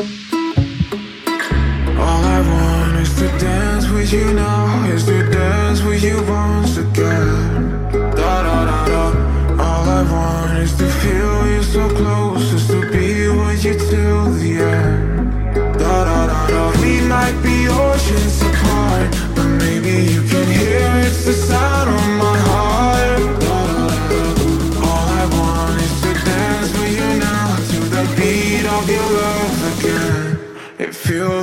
[0.00, 0.04] All
[2.24, 7.67] I want is to dance with you now, is to dance with you once again.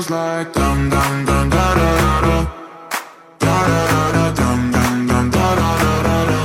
[0.05, 2.38] Feels like dum dum dum da da da da.
[3.40, 6.41] Da da da da dum dum dum da da da da da.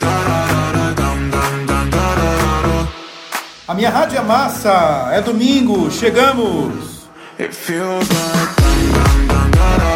[0.00, 0.40] Da da
[0.72, 2.88] da dum dum dum da da da da.
[3.68, 7.08] A minha rádio é massa, é domingo, chegamos!
[7.38, 9.94] It feels like dum dum dum da da.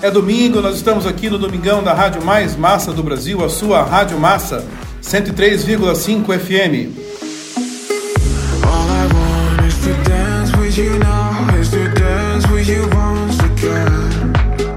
[0.00, 3.82] É domingo, nós estamos aqui no Domingão da Rádio Mais Massa do Brasil, a sua
[3.82, 4.64] Rádio Massa,
[5.08, 6.92] 103,5 FM.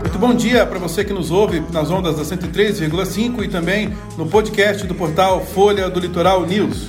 [0.01, 4.25] Muito bom dia para você que nos ouve nas ondas da 103,5 e também no
[4.25, 6.87] podcast do portal Folha do Litoral News.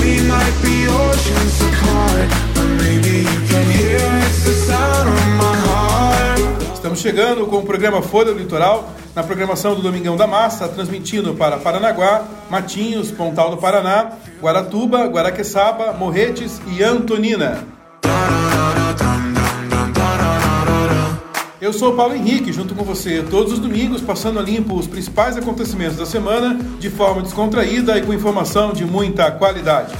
[0.00, 0.20] We
[6.82, 11.32] Estamos chegando com o programa Folha do Litoral na programação do Domingão da Massa, transmitindo
[11.32, 17.64] para Paranaguá, Matinhos, Pontal do Paraná, Guaratuba, Guaraqueçaba, Morretes e Antonina.
[21.60, 25.36] Eu sou Paulo Henrique, junto com você todos os domingos, passando a limpo os principais
[25.36, 29.94] acontecimentos da semana de forma descontraída e com informação de muita qualidade.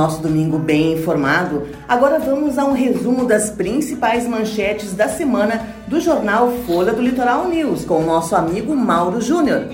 [0.00, 6.00] Nosso domingo bem informado, agora vamos a um resumo das principais manchetes da semana do
[6.00, 9.68] jornal Folha do Litoral News com o nosso amigo Mauro Júnior.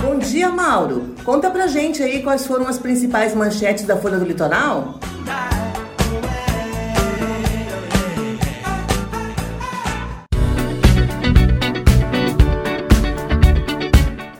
[0.00, 1.14] Bom dia, Mauro.
[1.22, 4.98] Conta pra gente aí quais foram as principais manchetes da Folha do Litoral.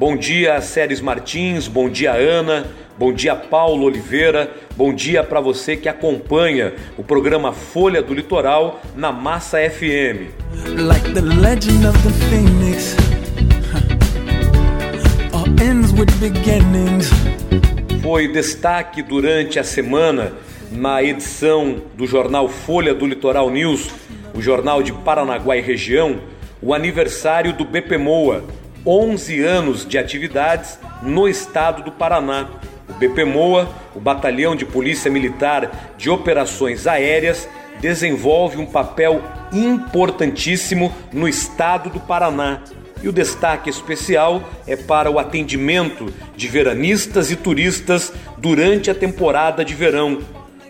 [0.07, 2.67] Bom dia, Séries Martins, bom dia, Ana,
[2.99, 8.83] bom dia, Paulo Oliveira, bom dia para você que acompanha o programa Folha do Litoral
[8.95, 10.29] na Massa FM.
[10.77, 12.95] like the legend of the phoenix.
[13.73, 15.39] Huh.
[15.39, 17.09] All ends with beginnings.
[18.03, 20.35] Foi destaque durante a semana
[20.71, 23.89] na edição do jornal Folha do Litoral News,
[24.35, 26.21] o jornal de Paranaguá e região,
[26.61, 28.45] o aniversário do BPMOA,
[28.87, 32.49] 11 anos de atividades no estado do Paraná.
[32.89, 37.49] O BPMOA, o Batalhão de Polícia Militar de Operações Aéreas,
[37.81, 39.23] desenvolve um papel
[39.53, 42.61] importantíssimo no estado do Paraná.
[43.03, 49.65] E o destaque especial é para o atendimento de veranistas e turistas durante a temporada
[49.65, 50.21] de verão.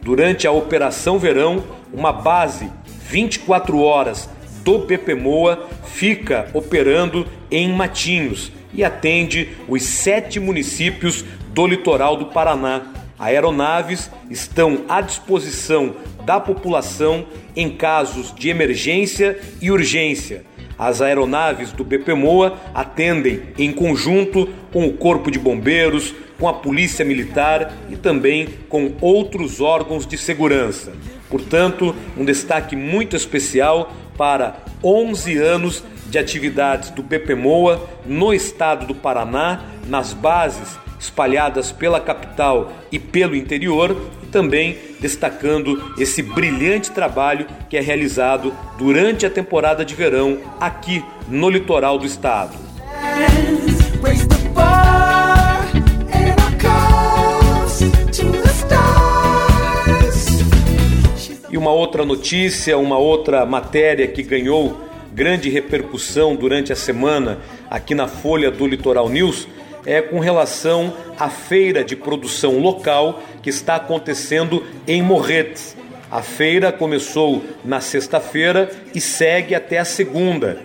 [0.02, 2.70] Durante a Operação Verão, uma base
[3.08, 4.28] 24 horas
[4.64, 12.92] do BPMOA fica operando em Matinhos e atende os sete municípios do litoral do Paraná.
[13.18, 15.94] Aeronaves estão à disposição
[16.24, 20.42] da população em casos de emergência e urgência.
[20.76, 27.04] As aeronaves do BPMOA atendem em conjunto com o Corpo de Bombeiros, com a Polícia
[27.04, 30.92] Militar e também com outros órgãos de segurança.
[31.30, 38.94] Portanto, um destaque muito especial para 11 anos de atividades do BPMOA no estado do
[38.94, 47.46] Paraná, nas bases espalhadas pela capital e pelo interior, e também destacando esse brilhante trabalho
[47.68, 52.52] que é realizado durante a temporada de verão aqui no litoral do estado.
[61.54, 64.76] E uma outra notícia, uma outra matéria que ganhou
[65.12, 67.38] grande repercussão durante a semana
[67.70, 69.46] aqui na Folha do Litoral News
[69.86, 75.76] é com relação à feira de produção local que está acontecendo em Morretes.
[76.10, 80.60] A feira começou na sexta-feira e segue até a segunda.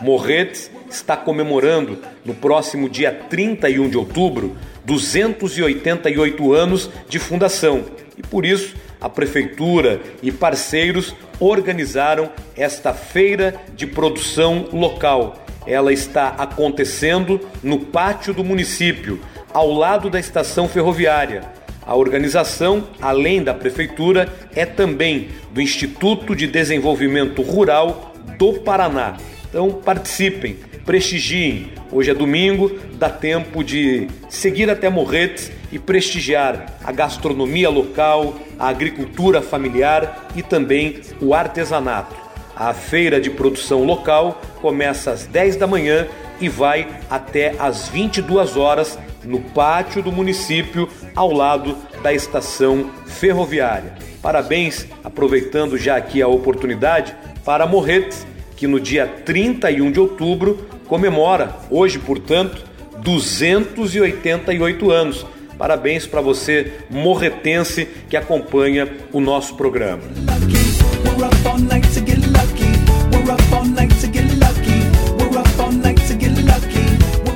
[0.00, 7.84] Morretes está comemorando no próximo dia 31 de outubro 288 anos de fundação
[8.16, 15.44] e por isso a prefeitura e parceiros organizaram esta feira de produção local.
[15.66, 19.20] Ela está acontecendo no pátio do município,
[19.52, 21.42] ao lado da estação ferroviária.
[21.86, 29.16] A organização, além da prefeitura, é também do Instituto de Desenvolvimento Rural do Paraná.
[29.48, 31.72] Então participem, prestigiem.
[31.90, 38.68] Hoje é domingo, dá tempo de seguir até Morretes e prestigiar a gastronomia local, a
[38.68, 42.14] agricultura familiar e também o artesanato.
[42.54, 46.06] A feira de produção local começa às 10 da manhã
[46.40, 53.94] e vai até às 22 horas no pátio do município, ao lado da estação ferroviária.
[54.22, 58.26] Parabéns, aproveitando já aqui a oportunidade, para Morretes,
[58.60, 62.62] que no dia 31 de outubro comemora, hoje, portanto,
[62.98, 65.24] 288 anos.
[65.56, 70.02] Parabéns para você, morretense, que acompanha o nosso programa.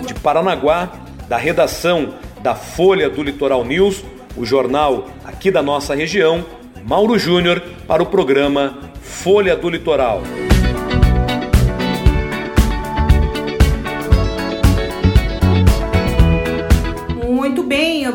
[0.07, 0.93] De Paranaguá,
[1.27, 4.05] da redação da Folha do Litoral News,
[4.37, 6.45] o jornal aqui da nossa região,
[6.87, 10.21] Mauro Júnior, para o programa Folha do Litoral.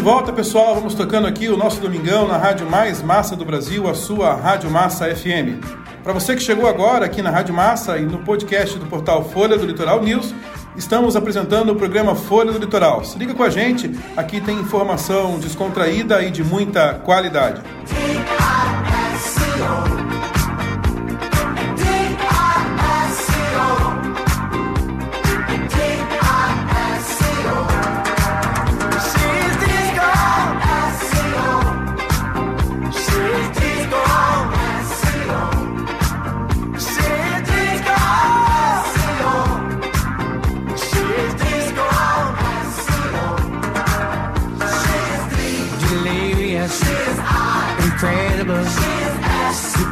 [0.03, 0.75] De volta, pessoal.
[0.75, 4.69] Vamos tocando aqui o nosso domingão na rádio mais massa do Brasil, a sua Rádio
[4.69, 5.65] Massa FM.
[6.03, 9.57] Para você que chegou agora aqui na Rádio Massa e no podcast do portal Folha
[9.57, 10.35] do Litoral News,
[10.77, 13.05] estamos apresentando o programa Folha do Litoral.
[13.05, 17.63] Se liga com a gente, aqui tem informação descontraída e de muita qualidade.
[17.87, 18.22] She's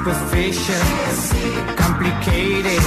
[0.02, 0.80] superficial,
[1.76, 2.80] complicated.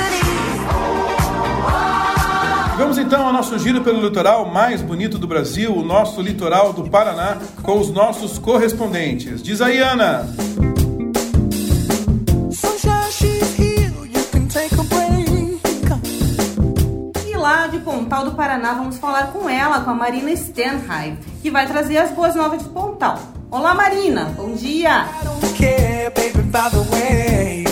[2.78, 6.90] Vamos então ao nosso giro pelo litoral mais bonito do Brasil, o nosso litoral do
[6.90, 9.44] Paraná, com os nossos correspondentes.
[9.44, 10.28] Diz aí, Ana.
[17.98, 22.12] Pontal do Paraná, vamos falar com ela, com a Marina Stenheim, que vai trazer as
[22.12, 23.18] boas novas de Pontal.
[23.50, 24.26] Olá, Marina.
[24.38, 25.08] Bom dia.
[25.24, 27.67] Don't care, baby, by the way.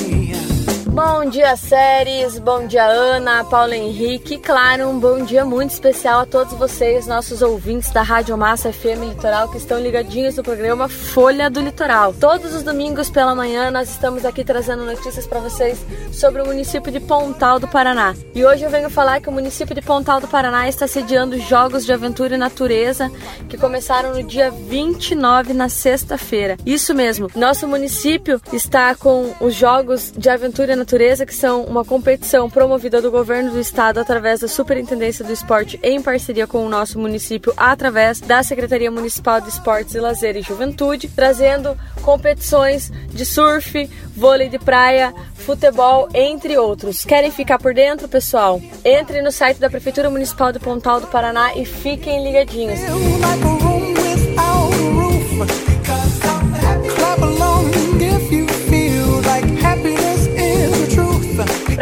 [0.96, 2.40] Bom dia, séries.
[2.40, 4.36] Bom dia, Ana, Paulo Henrique.
[4.36, 8.72] E, claro, um bom dia muito especial a todos vocês, nossos ouvintes da Rádio Massa
[8.72, 12.14] FM Litoral, que estão ligadinhos no programa Folha do Litoral.
[12.14, 16.90] Todos os domingos pela manhã, nós estamos aqui trazendo notícias para vocês sobre o município
[16.90, 18.16] de Pontal do Paraná.
[18.34, 21.86] E hoje eu venho falar que o município de Pontal do Paraná está sediando Jogos
[21.86, 23.12] de Aventura e Natureza,
[23.50, 26.56] que começaram no dia 29, na sexta-feira.
[26.66, 30.85] Isso mesmo, nosso município está com os Jogos de Aventura e Natureza,
[31.26, 36.02] que são uma competição promovida do governo do estado através da Superintendência do Esporte em
[36.02, 41.08] parceria com o nosso município através da Secretaria Municipal de Esportes e Lazer e Juventude,
[41.08, 47.04] trazendo competições de surf, vôlei de praia, futebol, entre outros.
[47.04, 48.62] Querem ficar por dentro, pessoal?
[48.84, 52.80] Entre no site da Prefeitura Municipal de Pontal do Paraná e fiquem ligadinhos.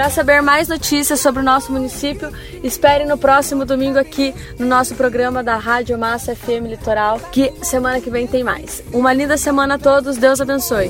[0.04, 2.30] Para saber mais notícias sobre o nosso município,
[2.62, 8.02] espere no próximo domingo aqui no nosso programa da Rádio Massa FM Litoral, que semana
[8.02, 8.84] que vem tem mais.
[8.92, 10.90] Uma linda semana a todos, Deus abençoe.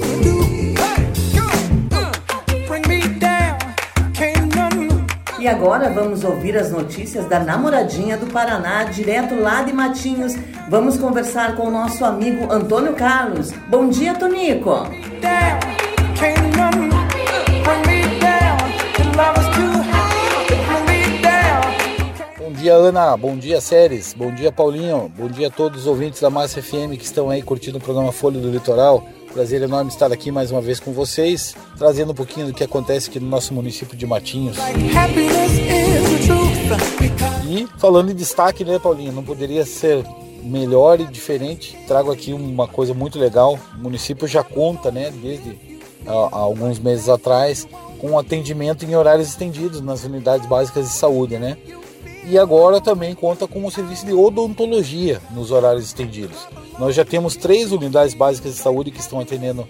[5.37, 10.33] E agora vamos ouvir as notícias da namoradinha do Paraná, direto lá de Matinhos.
[10.67, 13.51] Vamos conversar com o nosso amigo Antônio Carlos.
[13.69, 14.87] Bom dia, Tonico.
[22.63, 23.17] Dia, Ana.
[23.17, 24.13] Bom dia, Séries.
[24.13, 25.11] Bom dia, Paulinho.
[25.17, 28.13] Bom dia a todos os ouvintes da Massa FM que estão aí curtindo o programa
[28.13, 29.03] Folha do Litoral.
[29.33, 33.09] Prazer enorme estar aqui mais uma vez com vocês, trazendo um pouquinho do que acontece
[33.09, 34.55] aqui no nosso município de Matinhos.
[37.45, 39.11] E falando em destaque, né, Paulinho?
[39.11, 40.01] Não poderia ser
[40.41, 41.77] melhor e diferente.
[41.85, 43.59] Trago aqui uma coisa muito legal.
[43.75, 45.59] O município já conta, né, desde
[46.07, 47.67] há alguns meses atrás,
[47.99, 51.57] com atendimento em horários estendidos nas unidades básicas de saúde, né?
[52.25, 56.47] E agora também conta com o serviço de odontologia nos horários estendidos.
[56.79, 59.67] Nós já temos três unidades básicas de saúde que estão atendendo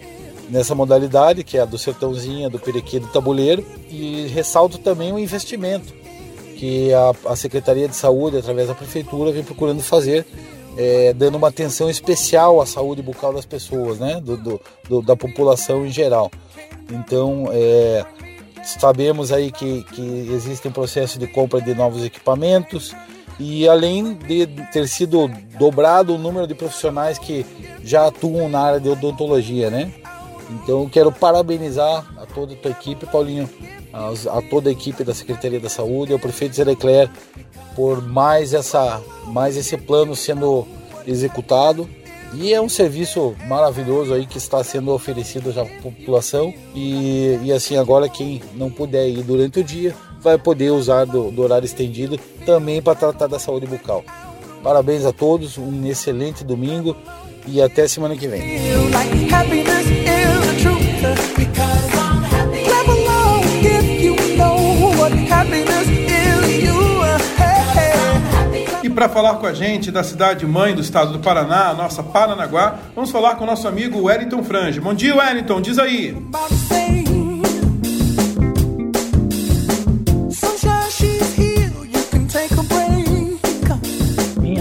[0.49, 3.65] nessa modalidade, que é a do Sertãozinho, a do Perequê do Tabuleiro.
[3.89, 5.93] E ressalto também o investimento
[6.57, 10.25] que a, a Secretaria de Saúde, através da Prefeitura, vem procurando fazer,
[10.77, 14.21] eh, dando uma atenção especial à saúde bucal das pessoas, né?
[14.23, 16.31] do, do- do- da população em geral.
[16.91, 18.05] Então, eh,
[18.63, 22.95] sabemos aí que, que existe um processo de compra de novos equipamentos
[23.39, 27.45] e além de ter sido dobrado o número de profissionais que
[27.83, 29.91] já atuam na área de odontologia, né?
[30.49, 33.49] Então quero parabenizar a toda a tua equipe, Paulinho,
[33.93, 37.11] a toda a equipe da Secretaria da Saúde, ao prefeito Zé Leclerc
[37.75, 40.67] por mais essa mais esse plano sendo
[41.05, 41.89] executado.
[42.35, 46.53] E é um serviço maravilhoso aí que está sendo oferecido já a população.
[46.73, 51.29] E, e assim, agora quem não puder ir durante o dia vai poder usar do,
[51.29, 54.03] do horário estendido também para tratar da saúde bucal.
[54.63, 56.95] Parabéns a todos, um excelente domingo
[57.45, 58.41] e até semana que vem.
[68.93, 72.79] Para falar com a gente da cidade mãe do estado do Paraná, a nossa Paranaguá,
[72.95, 74.79] vamos falar com o nosso amigo Wellington Frange.
[74.79, 76.15] Bom dia, Wellington, diz aí.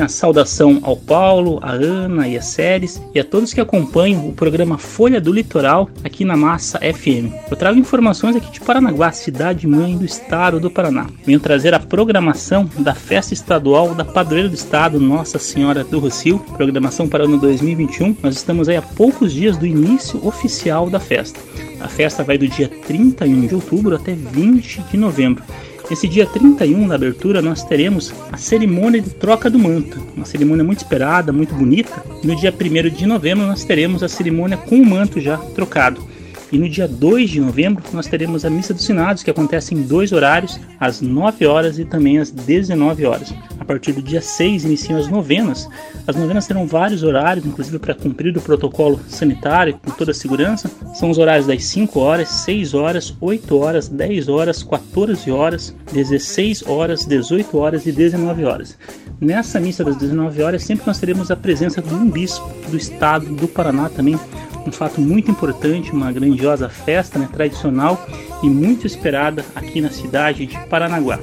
[0.02, 4.32] Minha saudação ao Paulo, a Ana e a Séries e a todos que acompanham o
[4.32, 7.30] programa Folha do Litoral aqui na Massa FM.
[7.48, 11.06] Eu trago informações aqui de Paranaguá, cidade mãe do estado do Paraná.
[11.24, 16.40] Venho trazer a programação da Festa Estadual da Padroeira do Estado, Nossa Senhora do Rocio,
[16.56, 18.16] programação para o ano 2021.
[18.24, 21.38] Nós estamos aí a poucos dias do início oficial da festa.
[21.80, 25.44] A festa vai do dia 31 de outubro até 20 de novembro.
[25.90, 30.64] Nesse dia 31 da abertura, nós teremos a cerimônia de troca do manto, uma cerimônia
[30.64, 32.02] muito esperada, muito bonita.
[32.24, 36.11] No dia 1 de novembro, nós teremos a cerimônia com o manto já trocado.
[36.52, 39.80] E no dia 2 de novembro nós teremos a Missa dos Finados, que acontece em
[39.80, 43.34] dois horários, às 9 horas e também às 19 horas.
[43.58, 45.66] A partir do dia 6 iniciam as novenas.
[46.06, 50.70] As novenas terão vários horários, inclusive para cumprir o protocolo sanitário com toda a segurança.
[50.94, 56.66] São os horários das 5 horas, 6 horas, 8 horas, 10 horas, 14 horas, 16
[56.66, 58.76] horas, 18 horas e 19 horas.
[59.18, 63.24] Nessa missa das 19 horas, sempre nós teremos a presença de um bispo do estado
[63.26, 64.18] do Paraná também,
[64.66, 68.06] um fato muito importante, uma grandiosa festa né, tradicional
[68.42, 71.18] e muito esperada aqui na cidade de Paranaguá.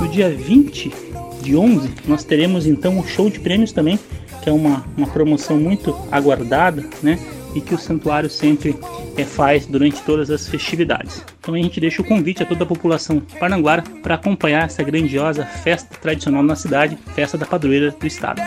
[0.00, 0.92] No dia 20
[1.42, 3.98] de 11, nós teremos então o show de prêmios também,
[4.42, 7.18] que é uma, uma promoção muito aguardada, né?
[7.54, 8.76] E que o santuário sempre
[9.16, 11.24] é, faz durante todas as festividades.
[11.38, 15.44] Então a gente deixa o convite a toda a população parnanguara para acompanhar essa grandiosa
[15.44, 18.42] festa tradicional na cidade, festa da padroeira do estado.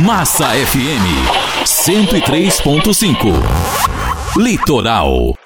[0.00, 1.04] Massa FM
[1.66, 3.44] 103.5.
[4.36, 5.36] Litoral.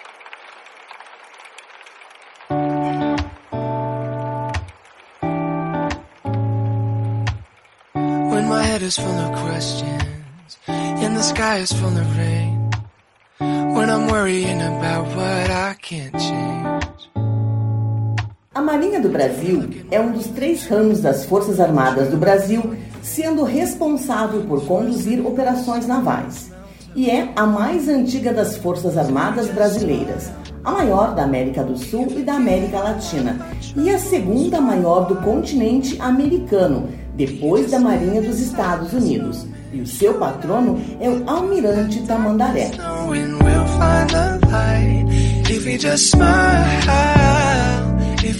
[7.92, 12.70] When my head is full of questions and the sky is full of rain.
[13.40, 17.10] When I'm worrying about what I can't change.
[18.54, 23.44] A Marinha do Brasil é um dos três ramos das Forças Armadas do Brasil, sendo
[23.44, 26.50] responsável por conduzir operações navais.
[26.94, 30.30] E é a mais antiga das Forças Armadas brasileiras,
[30.64, 33.38] a maior da América do Sul e da América Latina,
[33.76, 39.46] e a segunda maior do continente americano, depois da Marinha dos Estados Unidos.
[39.72, 42.72] E o seu patrono é o Almirante Tamandaré.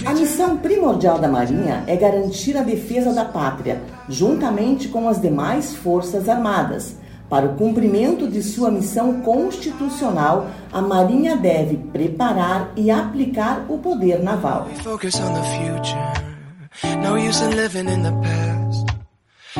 [0.05, 5.75] A missão primordial da Marinha é garantir a defesa da pátria, juntamente com as demais
[5.75, 6.95] Forças Armadas.
[7.29, 14.23] Para o cumprimento de sua missão constitucional, a Marinha deve preparar e aplicar o poder
[14.23, 14.67] naval.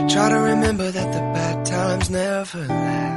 [0.08, 3.17] Try to remember that the bad times never last.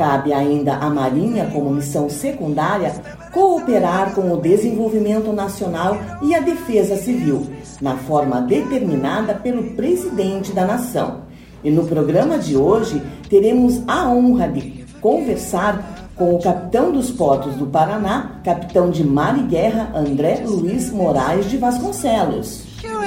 [0.00, 2.94] Cabe ainda à Marinha, como missão secundária,
[3.34, 7.46] cooperar com o desenvolvimento nacional e a defesa civil,
[7.82, 11.24] na forma determinada pelo presidente da nação.
[11.62, 17.54] E no programa de hoje teremos a honra de conversar com o capitão dos portos
[17.56, 22.64] do Paraná, capitão de mar e guerra André Luiz Moraes de Vasconcelos.
[22.82, 22.98] You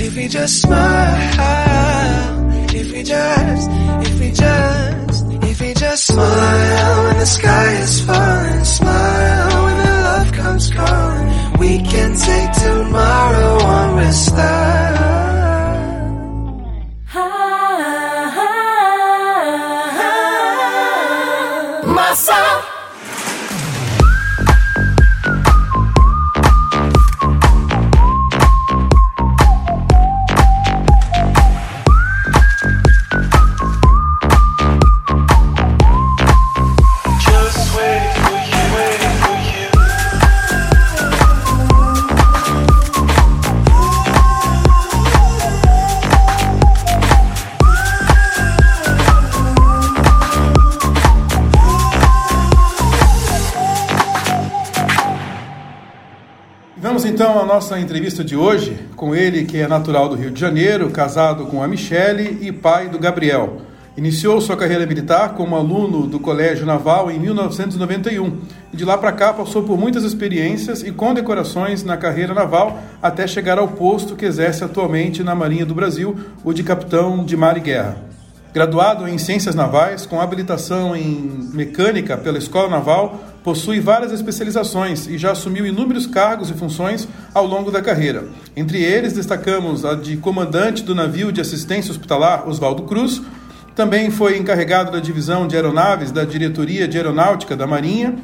[0.00, 3.70] If we just smile, if we just,
[4.08, 9.92] if we just, if we just smile when the sky is falling, smile when the
[10.08, 11.58] love comes calling.
[11.58, 15.11] We can take tomorrow on with style.
[57.22, 60.90] Então à nossa entrevista de hoje com ele, que é natural do Rio de Janeiro,
[60.90, 63.58] casado com a Michele e pai do Gabriel.
[63.96, 68.40] Iniciou sua carreira militar como aluno do Colégio Naval em 1991
[68.72, 73.24] e de lá para cá passou por muitas experiências e condecorações na carreira naval até
[73.24, 77.56] chegar ao posto que exerce atualmente na Marinha do Brasil, o de capitão de mar
[77.56, 77.98] e guerra.
[78.52, 85.16] Graduado em Ciências Navais, com habilitação em Mecânica pela Escola Naval, possui várias especializações e
[85.16, 88.28] já assumiu inúmeros cargos e funções ao longo da carreira.
[88.54, 93.22] Entre eles, destacamos a de comandante do navio de assistência hospitalar Oswaldo Cruz,
[93.74, 98.16] também foi encarregado da divisão de aeronaves da Diretoria de Aeronáutica da Marinha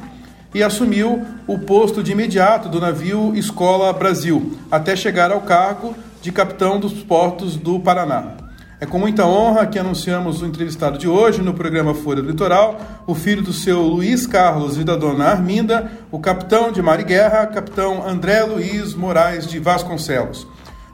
[0.53, 6.31] e assumiu o posto de imediato do navio Escola Brasil, até chegar ao cargo de
[6.31, 8.48] capitão dos portos do Paraná.
[8.81, 12.79] É com muita honra que anunciamos o entrevistado de hoje no programa Folha do Litoral,
[13.05, 17.03] o filho do seu Luiz Carlos e da dona Arminda, o capitão de mar e
[17.03, 20.47] guerra, capitão André Luiz Moraes de Vasconcelos.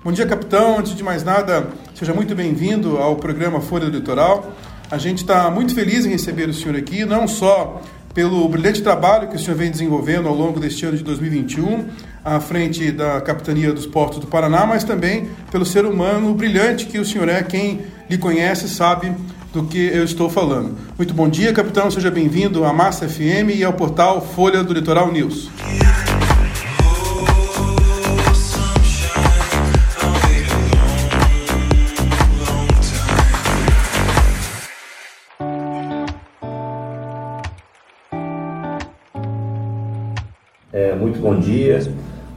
[0.03, 0.79] Bom dia, capitão.
[0.79, 4.51] Antes de mais nada, seja muito bem-vindo ao programa Folha do Litoral.
[4.89, 7.83] A gente está muito feliz em receber o senhor aqui, não só
[8.15, 11.85] pelo brilhante trabalho que o senhor vem desenvolvendo ao longo deste ano de 2021,
[12.25, 16.97] à frente da Capitania dos Portos do Paraná, mas também pelo ser humano brilhante que
[16.97, 17.43] o senhor é.
[17.43, 19.13] Quem lhe conhece sabe
[19.53, 20.75] do que eu estou falando.
[20.97, 21.89] Muito bom dia, capitão.
[21.91, 25.51] Seja bem-vindo à Massa FM e ao portal Folha do Litoral News.
[40.73, 41.79] É, muito bom dia,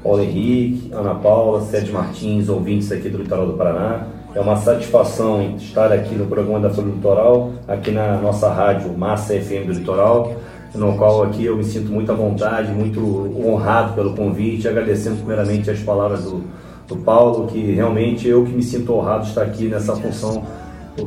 [0.02, 4.06] Paulo Henrique, Ana Paula, Sérgio Martins, ouvintes aqui do Litoral do Paraná.
[4.34, 8.96] É uma satisfação estar aqui no programa da Folha do Litoral, aqui na nossa rádio
[8.96, 10.34] Massa FM do Litoral,
[10.74, 13.00] no qual aqui eu me sinto muito à vontade, muito
[13.44, 16.44] honrado pelo convite, agradecendo primeiramente as palavras do,
[16.86, 20.44] do Paulo, que realmente eu que me sinto honrado de estar aqui nessa função,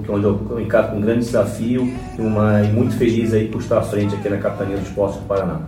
[0.09, 3.77] onde eu encaro com um grande desafio e, uma, e muito feliz aí por estar
[3.77, 5.61] à frente aqui na Capitania dos Portos do Paraná.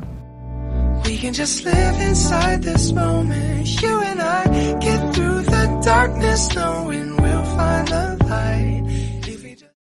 [1.14, 3.80] We can just live inside this moment.
[3.80, 4.46] You and I
[4.80, 8.82] get through the darkness, knowing we'll find the light.
[9.28, 9.76] If we just...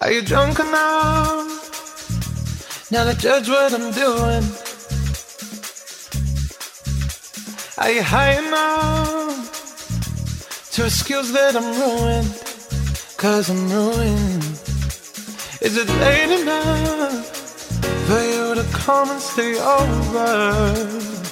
[0.00, 1.48] Are you drunk enough
[2.92, 4.44] now to judge what I'm doing?
[7.78, 9.50] Are you high enough
[10.74, 12.32] to excuse that I'm ruined?
[13.16, 14.44] Cause I'm ruined.
[15.60, 17.39] Is it late enough?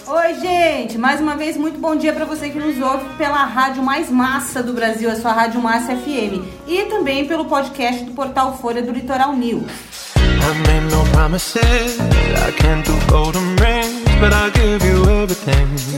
[0.06, 0.96] Oi, gente!
[0.96, 4.62] Mais uma vez, muito bom dia para você que nos ouve pela rádio mais massa
[4.62, 8.92] do Brasil, a sua Rádio Massa FM, e também pelo podcast do portal Folha do
[8.92, 9.64] Litoral News.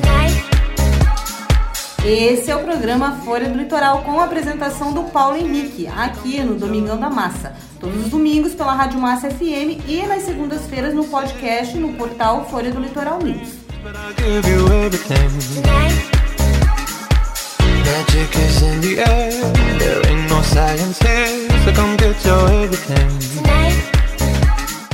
[0.07, 0.50] I
[2.05, 6.55] Esse é o programa Folha do Litoral com a apresentação do Paulo Henrique, aqui no
[6.55, 7.55] Domingão da Massa.
[7.79, 12.71] Todos os domingos pela Rádio Massa FM e nas segundas-feiras no podcast no portal Folha
[12.71, 13.51] do Litoral News.
[17.85, 18.31] Magic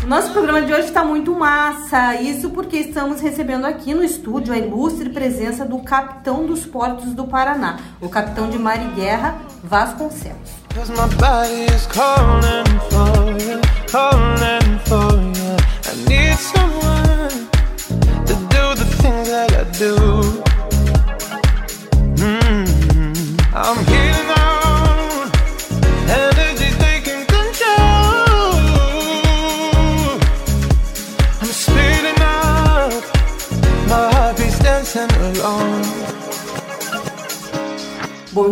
[0.06, 4.56] Nosso programa de hoje está muito massa, isso porque estamos recebendo aqui no estúdio a
[4.56, 10.52] ilustre presença do capitão dos portos do Paraná, o capitão de mar e guerra Vasconcelos.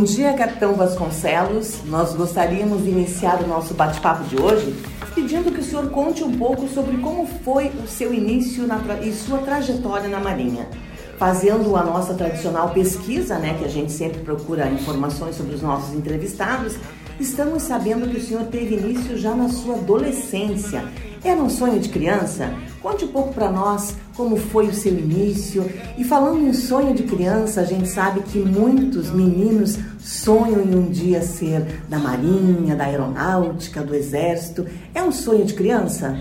[0.05, 1.83] Dia, Capitão Vasconcelos.
[1.87, 4.77] Nós gostaríamos de iniciar o nosso bate-papo de hoje
[5.15, 8.67] pedindo que o senhor conte um pouco sobre como foi o seu início
[9.03, 10.69] e sua trajetória na Marinha.
[11.17, 15.95] Fazendo a nossa tradicional pesquisa, né, que a gente sempre procura informações sobre os nossos
[15.95, 16.75] entrevistados,
[17.19, 20.85] estamos sabendo que o senhor teve início já na sua adolescência.
[21.25, 22.53] Era um sonho de criança?
[22.83, 25.65] Conte um pouco para nós como foi o seu início.
[25.99, 30.91] E falando em sonho de criança, a gente sabe que muitos meninos sonham em um
[30.91, 34.67] dia ser da Marinha, da Aeronáutica, do Exército.
[34.95, 36.17] É um sonho de criança?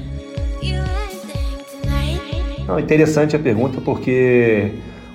[2.67, 4.71] Não, interessante a pergunta porque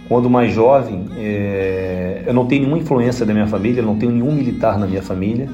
[0.09, 4.33] quando mais jovem é, eu não tenho nenhuma influência da minha família, não tenho nenhum
[4.33, 5.49] militar na minha família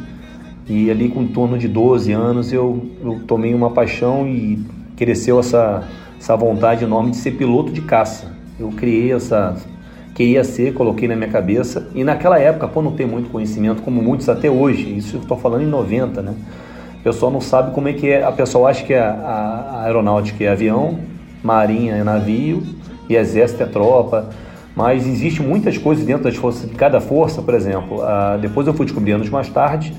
[0.68, 4.58] e ali com torno de 12 anos eu, eu tomei uma paixão e
[4.96, 5.87] cresceu essa,
[6.24, 8.32] essa vontade enorme de ser piloto de caça.
[8.58, 9.54] Eu criei essa
[10.14, 14.00] queria ser, coloquei na minha cabeça e naquela época, pô, não tem muito conhecimento como
[14.00, 16.34] muitos até hoje, isso eu estou falando em 90, né?
[17.00, 19.84] O pessoal não sabe como é que é, a pessoa acha que a, a, a
[19.84, 20.98] aeronáutica é avião,
[21.42, 22.62] marinha é navio
[23.08, 24.30] e exército é tropa,
[24.74, 28.00] mas existe muitas coisas dentro das forças de cada força, por exemplo.
[28.02, 29.92] ah, depois eu fui descobrir anos mais tarde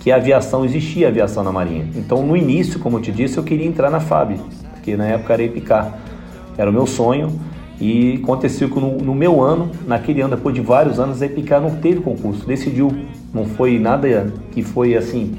[0.00, 1.88] que a aviação existia aviação na Marinha.
[1.94, 4.36] Então, no início, como eu te disse, eu queria entrar na FAB,
[4.90, 5.98] porque na época era Epicar.
[6.56, 7.30] Era o meu sonho.
[7.80, 11.76] E aconteceu que no, no meu ano, naquele ano, depois de vários anos, a não
[11.76, 12.92] teve concurso, decidiu.
[13.32, 15.36] Não foi nada que foi assim.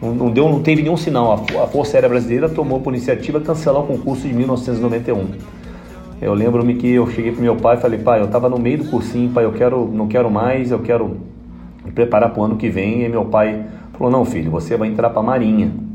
[0.00, 1.32] Não, não deu, não teve nenhum sinal.
[1.32, 5.26] A, a Força Aérea Brasileira tomou por iniciativa cancelar o concurso de 1991.
[6.22, 8.78] Eu lembro-me que eu cheguei pro meu pai e falei, pai, eu estava no meio
[8.78, 11.18] do cursinho, pai, eu quero, não quero mais, eu quero
[11.84, 13.02] me preparar para o ano que vem.
[13.02, 15.85] E meu pai falou, não, filho, você vai entrar para a Marinha.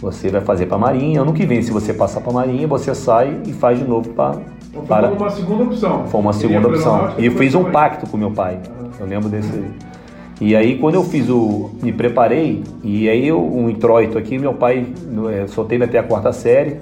[0.00, 1.20] Você vai fazer para a Marinha.
[1.20, 4.10] Ano que vem, se você passar para a Marinha, você sai e faz de novo
[4.10, 4.34] pra,
[4.70, 5.08] Então, para.
[5.08, 6.06] Foi uma segunda opção.
[6.06, 7.10] Foi uma segunda opção.
[7.18, 8.58] E eu fiz um pacto com meu pai.
[8.98, 9.62] Eu lembro desse.
[10.40, 11.70] E aí quando eu fiz o.
[11.82, 14.86] me preparei, e aí eu, um introito aqui, meu pai
[15.48, 16.78] só teve até a quarta série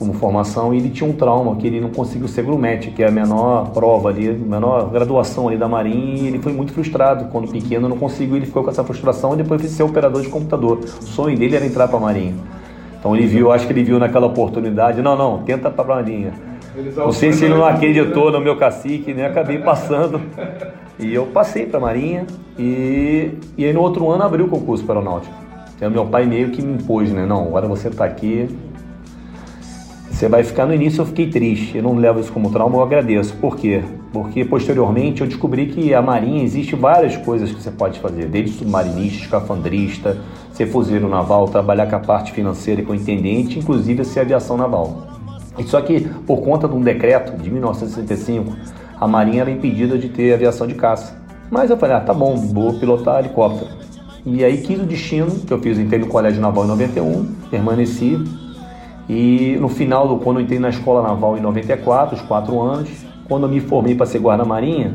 [0.00, 3.08] como formação e ele tinha um trauma que ele não conseguiu ser grumete, que é
[3.08, 7.26] a menor prova ali, a menor graduação ali da Marinha, e ele foi muito frustrado.
[7.26, 10.28] Quando pequeno não conseguiu, ele ficou com essa frustração e depois fez ser operador de
[10.28, 10.78] computador.
[10.78, 12.34] O sonho dele era entrar para a Marinha.
[12.98, 16.32] Então ele viu, acho que ele viu naquela oportunidade, não, não, tenta para a Marinha.
[16.96, 19.26] Não sei se ele não acreditou no meu cacique, né?
[19.26, 20.18] Acabei passando.
[20.98, 22.26] E eu passei para a Marinha
[22.58, 25.34] e, e aí no outro ano abriu o concurso para aeronáutica.
[25.76, 27.26] Então meu pai meio que me impôs, né?
[27.26, 28.48] Não, agora você está aqui,
[30.20, 31.78] você vai ficar no início, eu fiquei triste.
[31.78, 33.34] Eu não levo isso como trauma, eu agradeço.
[33.36, 33.82] Por quê?
[34.12, 38.58] Porque posteriormente eu descobri que a Marinha existe várias coisas que você pode fazer, desde
[38.58, 40.18] submarinista, escafandrista,
[40.52, 44.58] ser fuzileiro naval, trabalhar com a parte financeira e com o intendente, inclusive ser aviação
[44.58, 45.06] naval.
[45.56, 48.54] E Só que por conta de um decreto de 1965,
[49.00, 51.18] a Marinha era impedida de ter aviação de caça.
[51.50, 53.70] Mas eu falei, ah, tá bom, vou pilotar helicóptero.
[54.26, 58.22] E aí quis o destino, que eu fiz, entrei no Colégio Naval em 91, permaneci,
[59.12, 62.88] e no final, do, quando eu entrei na escola naval em 94, os quatro anos,
[63.26, 64.94] quando eu me formei para ser guarda-marinha,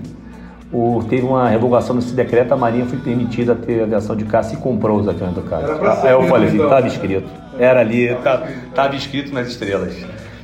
[1.09, 4.57] teve uma revogação desse decreto, a Marinha foi permitida a ter aviação de caça e
[4.57, 5.73] comprou os aviões do caça.
[6.01, 6.67] Aí eu falei assim, então.
[6.67, 7.27] estava escrito.
[7.59, 9.93] Era ali, estava escrito nas estrelas.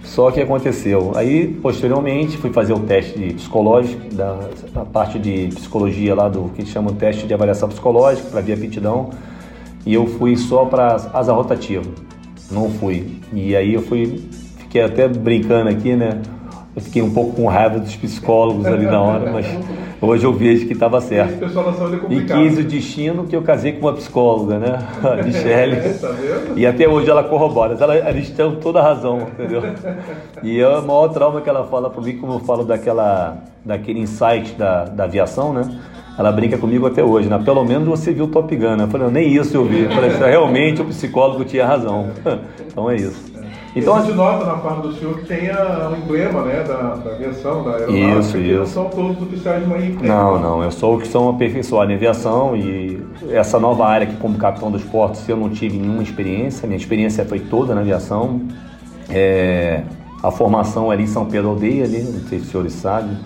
[0.03, 1.13] Só que aconteceu.
[1.15, 4.37] Aí, posteriormente, fui fazer o teste de psicológico, da,
[4.73, 8.53] da parte de psicologia lá do que chama o teste de avaliação psicológica, para ver
[8.53, 9.11] aptidão.
[9.85, 11.85] E eu fui só para asa rotativa.
[12.51, 13.20] Não fui.
[13.33, 14.21] E aí eu fui,
[14.57, 16.21] fiquei até brincando aqui, né?
[16.73, 19.45] Eu fiquei um pouco com raiva dos psicólogos ali na hora, mas
[20.01, 21.33] hoje eu vejo que estava certo.
[21.33, 24.79] é E quis o destino que eu casei com uma psicóloga, né?
[25.03, 25.99] A Michelle.
[25.99, 26.57] Tá vendo?
[26.57, 27.75] E até hoje ela corrobora.
[27.77, 29.61] Ela, eles têm toda a razão, entendeu?
[30.43, 33.99] E é o maior trauma que ela fala para mim, como eu falo daquela, daquele
[33.99, 35.63] insight da, da aviação, né?
[36.17, 37.39] Ela brinca comigo até hoje, né?
[37.43, 38.83] Pelo menos você viu Top Gun, né?
[38.83, 39.83] Eu falei, nem isso eu vi.
[39.83, 42.09] Eu falei, realmente o psicólogo tinha razão.
[42.71, 43.29] Então é isso.
[43.75, 46.63] Então Então, a gente nota na farda do senhor que tem a, o emblema né,
[46.63, 48.73] da, da aviação, da aeronáutica, Isso, que não isso.
[48.73, 49.95] são todos oficiais de marinha.
[49.97, 50.07] que.
[50.07, 54.15] Não, não, eu sou o que são aperfeiçoado em aviação e essa nova área aqui
[54.17, 58.41] como capitão dos portos eu não tive nenhuma experiência, minha experiência foi toda na aviação.
[59.09, 59.81] É,
[60.23, 63.17] a formação ali em São Pedro Aldeia, ali, não sei se os senhores sabem,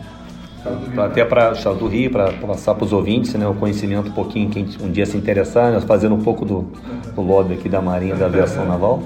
[0.98, 4.50] até para Estado do Rio, para passar para os ouvintes, né, o conhecimento um pouquinho,
[4.50, 6.66] quem um dia se interessar, nós fazendo um pouco do,
[7.14, 9.04] do lobby aqui da Marinha da Aviação Naval.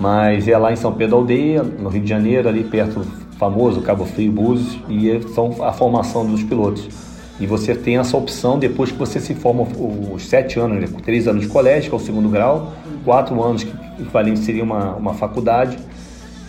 [0.00, 3.06] Mas é lá em São Pedro Aldeia, no Rio de Janeiro, ali perto do
[3.38, 6.88] famoso Cabo Frio Búzios, e é- são a formação dos pilotos.
[7.38, 9.66] E você tem essa opção depois que você se forma
[10.12, 12.72] os sete anos, né, três anos de colégio, que é o segundo grau,
[13.04, 15.76] quatro anos que equivalente seria uma, uma faculdade,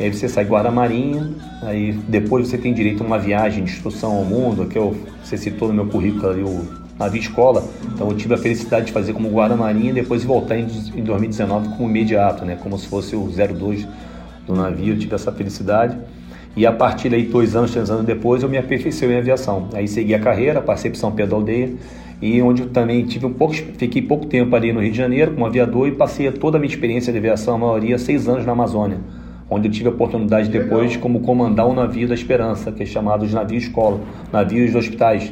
[0.03, 1.31] aí você sai guarda-marinha,
[1.62, 5.38] aí depois você tem direito a uma viagem de instrução ao mundo, que eu, você
[5.38, 6.67] citou no meu currículo ali o
[6.99, 10.67] navio escola, então eu tive a felicidade de fazer como guarda-marinha e depois voltar em,
[10.95, 13.88] em 2019 como imediato, né, como se fosse o 02
[14.45, 15.97] do navio, eu tive essa felicidade.
[16.55, 19.67] E a partir daí, dois anos, três anos depois, eu me aperfeiçoei em aviação.
[19.73, 21.73] Aí segui a carreira, passei para São Pedro da Aldeia,
[22.21, 25.34] e onde eu também tive um pouco, fiquei pouco tempo ali no Rio de Janeiro
[25.34, 28.53] como aviador e passei toda a minha experiência de aviação, a maioria, seis anos na
[28.53, 28.99] Amazônia,
[29.49, 33.27] onde eu tive a oportunidade depois como comandar um navio da Esperança, que é chamado
[33.27, 33.99] de navio escola,
[34.31, 35.31] navios de hospitais,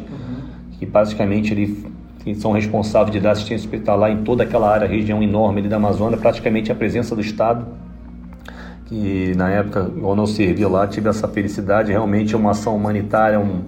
[0.78, 5.60] que basicamente ele são responsáveis de dar assistência hospitalar em toda aquela área, região enorme
[5.60, 7.65] ali da Amazônia, praticamente a presença do Estado
[8.93, 13.39] que na época, quando eu servi lá, tive essa felicidade, realmente é uma ação humanitária,
[13.39, 13.63] um,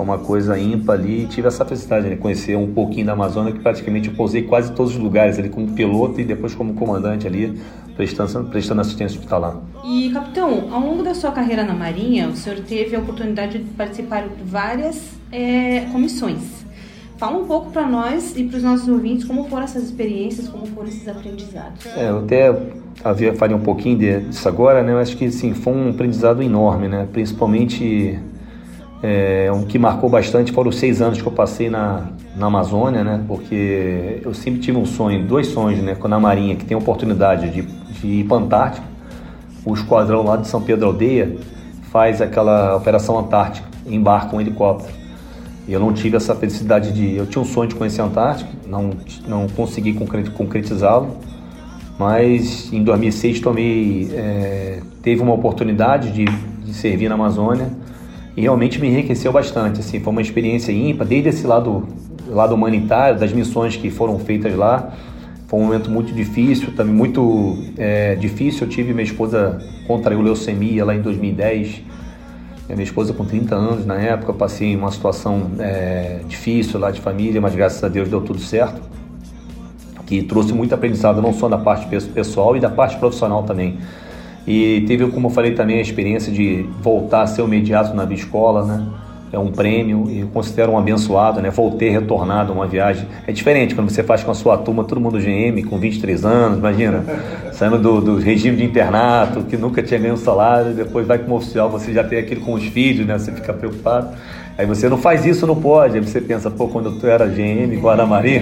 [0.00, 3.60] uma coisa ímpar ali, e tive essa felicidade de conhecer um pouquinho da Amazônia, que
[3.60, 7.60] praticamente eu pousei quase todos os lugares ali como piloto e depois como comandante ali,
[7.96, 9.56] prestando, prestando assistência hospitalar.
[9.84, 13.64] E, capitão, ao longo da sua carreira na Marinha, o senhor teve a oportunidade de
[13.70, 16.58] participar de várias é, comissões.
[17.18, 20.64] Fala um pouco para nós e para os nossos ouvintes como foram essas experiências, como
[20.66, 21.84] foram esses aprendizados.
[21.96, 22.56] É, eu até
[23.02, 24.92] havia falei um pouquinho disso agora, né?
[24.92, 27.08] Eu acho que sim, foi um aprendizado enorme, né?
[27.12, 28.20] Principalmente
[29.00, 33.04] É, um que marcou bastante foram os seis anos que eu passei na, na Amazônia,
[33.04, 33.22] né?
[33.28, 35.94] Porque eu sempre tive um sonho, dois sonhos, né?
[35.94, 38.86] Com a Marinha, que tem a oportunidade de, de ir para a Antártica.
[39.64, 41.36] O esquadrão lá de São Pedro Aldeia
[41.92, 44.92] faz aquela operação Antártica, embarca um helicóptero.
[45.68, 47.14] Eu não tive essa felicidade de.
[47.14, 48.90] Eu tinha um sonho de conhecer a Antártica, não,
[49.28, 51.18] não consegui concre- concretizá-lo,
[51.98, 57.70] mas em 2006 tomei, é, teve uma oportunidade de, de servir na Amazônia
[58.38, 59.80] e realmente me enriqueceu bastante.
[59.80, 61.88] Assim, foi uma experiência ímpar, desde esse lado,
[62.28, 64.92] lado humanitário, das missões que foram feitas lá.
[65.48, 68.64] Foi um momento muito difícil, também muito é, difícil.
[68.64, 71.82] Eu tive minha esposa contraiu leucemia lá em 2010.
[72.70, 76.92] A minha esposa com 30 anos na época, eu passei uma situação é, difícil lá
[76.92, 78.80] de família, mas graças a Deus deu tudo certo.
[80.06, 83.78] Que trouxe muito aprendizado, não só da parte pessoal e da parte profissional também.
[84.46, 88.04] E teve, como eu falei também, a experiência de voltar a ser o imediato na
[88.12, 88.86] escola, né?
[89.30, 91.50] É um prêmio e eu considero um abençoado, né?
[91.50, 93.06] Voltei retornado uma viagem.
[93.26, 96.58] É diferente quando você faz com a sua turma, todo mundo GM, com 23 anos,
[96.58, 97.04] imagina,
[97.52, 101.68] saindo do, do regime de internato, que nunca tinha ganho salário, depois vai como oficial,
[101.68, 103.18] você já tem aquilo com os filhos, né?
[103.18, 104.16] Você fica preocupado.
[104.58, 105.94] Aí você não faz isso, não pode.
[105.94, 108.40] Aí você pensa, pô, quando eu era GM, Guaramarim.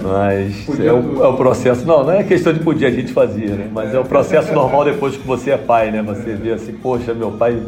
[0.00, 1.84] Mas é o, é o, processo.
[1.84, 3.68] Não, não é questão de podia, a gente fazia, né?
[3.72, 6.00] Mas é o processo normal depois que você é pai, né?
[6.00, 7.60] Você vê assim, poxa, meu pai.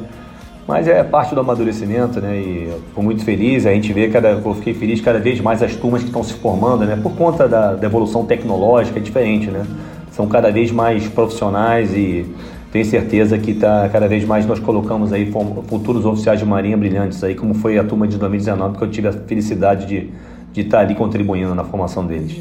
[0.69, 2.37] Mas é parte do amadurecimento, né?
[2.37, 3.67] E eu fico muito feliz.
[3.67, 6.35] A gente vê, cada, eu fiquei feliz cada vez mais as turmas que estão se
[6.35, 6.97] formando, né?
[7.03, 9.67] Por conta da, da evolução tecnológica, é diferente, né?
[10.13, 12.25] São cada vez mais profissionais e
[12.73, 15.31] tenho certeza que tá, cada vez mais nós colocamos aí
[15.69, 19.09] futuros oficiais de marinha brilhantes aí, como foi a turma de 2019, que eu tive
[19.09, 20.11] a felicidade de
[20.53, 22.33] de estar ali contribuindo na formação deles.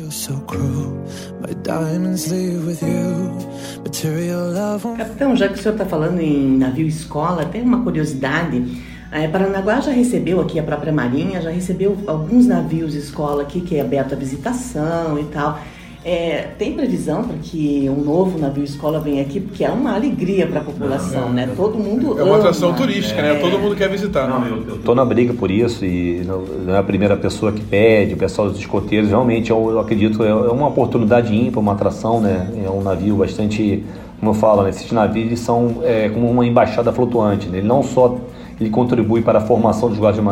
[4.98, 8.82] Capitão, já que o senhor está falando em navio escola, tem uma curiosidade.
[9.12, 13.78] É, Paranaguá já recebeu aqui a própria Marinha, já recebeu alguns navios escola aqui que
[13.78, 15.60] é aberto à visitação e tal.
[16.04, 20.48] É, tem previsão para que um novo navio escola venha aqui, porque é uma alegria
[20.48, 21.50] para a população, Não, né?
[21.56, 23.36] Todo mundo É uma ama, atração turística, né?
[23.36, 23.40] é.
[23.40, 24.28] Todo mundo quer visitar.
[24.28, 27.62] Não, eu, eu tô na briga por isso e não, é a primeira pessoa que
[27.62, 31.74] pede, o pessoal dos escoteiros, realmente eu, eu acredito, é é uma oportunidade ímpar, uma
[31.74, 32.50] atração, né?
[32.66, 33.84] É um navio bastante,
[34.20, 34.72] como eu falo, né?
[34.72, 37.60] esses navios eles são é, como uma embaixada flutuante, né?
[37.60, 38.18] Ele não só
[38.60, 40.24] ele contribui para a formação dos guardas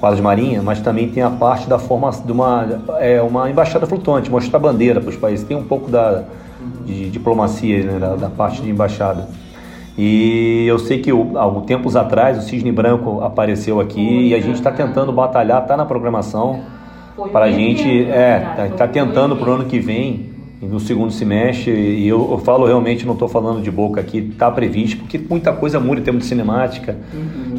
[0.00, 2.66] quadros de marinha, mas também tem a parte da formação de uma,
[2.98, 5.46] é, uma embaixada flutuante, mostrar bandeira para os países.
[5.46, 6.24] Tem um pouco da,
[6.84, 9.26] de diplomacia né, da, da parte de embaixada.
[9.98, 14.40] E eu sei que o- há tempos atrás o Cisne Branco apareceu aqui e a
[14.40, 16.60] gente está tentando batalhar, está na programação
[17.32, 22.08] para a gente, é, está tentando para o ano que vem, no segundo semestre, e
[22.08, 25.78] eu, eu falo realmente, não estou falando de boca aqui, está previsto, porque muita coisa
[25.78, 26.96] muda em termos de cinemática,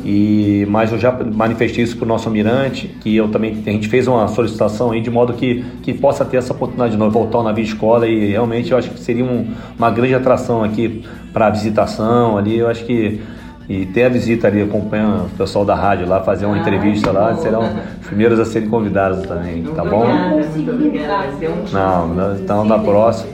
[0.03, 3.87] e, mas eu já manifestei isso para o nosso almirante, que eu também, a gente
[3.87, 7.37] fez uma solicitação aí de modo que, que possa ter essa oportunidade de novo, voltar
[7.37, 9.45] ao navio escola, e realmente eu acho que seria um-
[9.77, 13.19] uma grande atração aqui para a visitação ali, eu acho que
[13.69, 17.35] e ter a visita ali, acompanhando o pessoal da rádio lá, fazer uma entrevista lá,
[17.35, 17.63] serão
[18.01, 20.07] os primeiros a serem convidados também, tá bom?
[20.07, 21.27] Muito obrigada.
[21.27, 23.29] Vai ser um Não, não, então na próxima.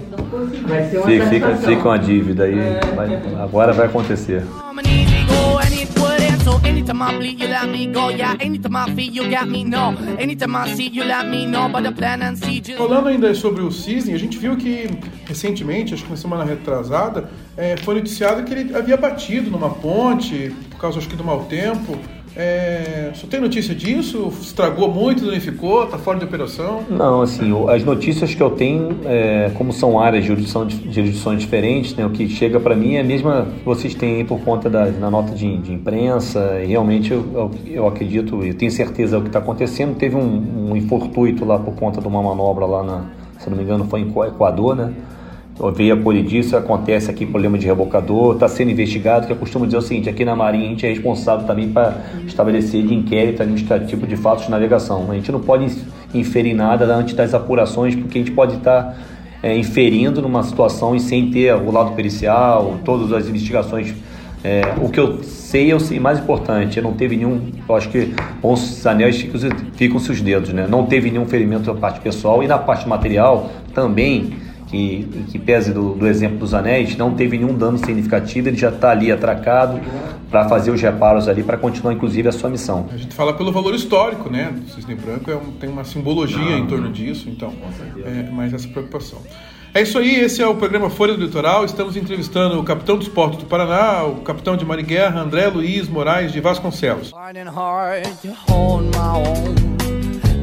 [0.68, 2.56] Vai ser uma Fica, fica, fica uma dívida aí,
[2.96, 4.44] vai- agora vai acontecer.
[6.44, 8.10] So anytime I bleed, you let me go.
[8.10, 9.64] Yeah, anytime I feel, you got me.
[9.64, 11.70] No, anytime I see, you let me know.
[11.70, 12.78] But the plan and see just.
[12.78, 14.90] Falando ainda sobre o Cisne, a gente viu que
[15.26, 20.54] recentemente, acho que na semana retrasada, eh, foi noticiado que ele havia batido numa ponte
[20.70, 21.98] por causa acho que do mau tempo.
[22.36, 24.32] É, só tem notícia disso?
[24.42, 26.84] Estragou muito, danificou, tá fora de operação?
[26.90, 31.40] Não, assim, as notícias que eu tenho, é, como são áreas de jurisdição, de jurisdições
[31.40, 34.40] diferentes, né, o que chega para mim é a mesma que vocês têm aí por
[34.42, 38.72] conta da na nota de, de imprensa, e realmente eu, eu, eu acredito, eu tenho
[38.72, 39.96] certeza é o que está acontecendo.
[39.96, 43.06] Teve um, um infortuito lá por conta de uma manobra lá, na,
[43.40, 44.94] se não me engano, foi em Equador, né?
[45.76, 49.78] Veio a colidice, acontece aqui problema de rebocador, está sendo investigado, que eu costumo dizer
[49.78, 54.08] o seguinte, aqui na Marinha a gente é responsável também para estabelecer de inquérito administrativo
[54.08, 55.12] de fatos de navegação.
[55.12, 55.72] A gente não pode
[56.14, 58.98] inferir nada antes das apurações, porque a gente pode estar
[59.44, 63.94] é, inferindo numa situação e sem ter o lado pericial, todas as investigações.
[64.44, 68.14] É, o que eu sei, eu sei, mais importante, não teve nenhum, eu acho que
[68.42, 69.40] os anéis ficam-
[69.74, 70.68] ficam-se os dedos, né?
[70.70, 74.34] Não teve nenhum ferimento na parte pessoal e na parte material também
[74.74, 78.70] que, que pese do, do exemplo dos anéis, não teve nenhum dano significativo, ele já
[78.70, 79.80] está ali atracado
[80.32, 82.88] para fazer os reparos ali, para continuar inclusive a sua missão.
[82.92, 84.52] A gente fala pelo valor histórico, né?
[84.66, 87.54] O cisne branco é um- tem uma simbologia Não, em torno disso, então,
[88.04, 89.20] é, mais essa preocupação.
[89.76, 91.66] É isso aí, esse é o programa Folha do Litoral.
[91.66, 96.32] Estamos entrevistando o capitão dos portos do Paraná, o capitão de Mariguerra, André Luiz Moraes
[96.32, 97.12] de Vasconcelos.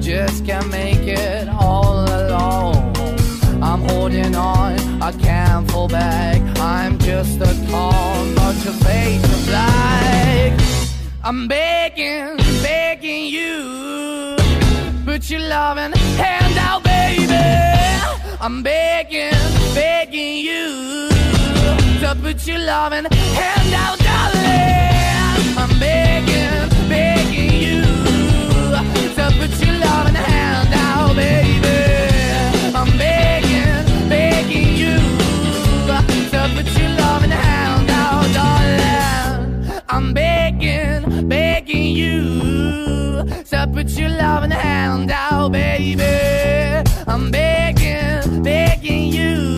[0.01, 2.80] Just can't make it all alone.
[3.63, 6.41] I'm holding on, I can't fall back.
[6.59, 10.59] I'm just a call, but your face is black.
[11.23, 14.37] I'm begging, begging you.
[15.05, 17.35] Put your loving hand out, baby.
[18.41, 19.33] I'm begging,
[19.75, 21.11] begging you
[22.01, 25.59] to put your loving hand out, darling.
[25.59, 32.10] I'm begging, begging you to put your loving hand out, baby.
[42.01, 46.03] You to put your loving hand out, baby.
[47.07, 49.57] I'm begging, begging you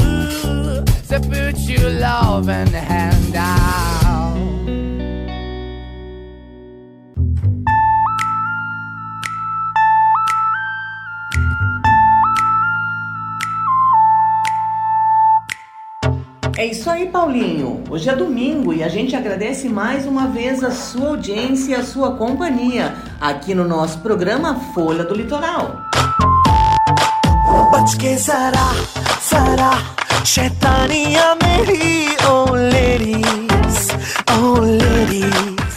[1.08, 4.01] to put your loving hand out.
[16.62, 17.82] É isso aí, Paulinho.
[17.90, 21.82] Hoje é domingo e a gente agradece mais uma vez a sua audiência e a
[21.82, 25.76] sua companhia aqui no nosso programa Folha do Litoral.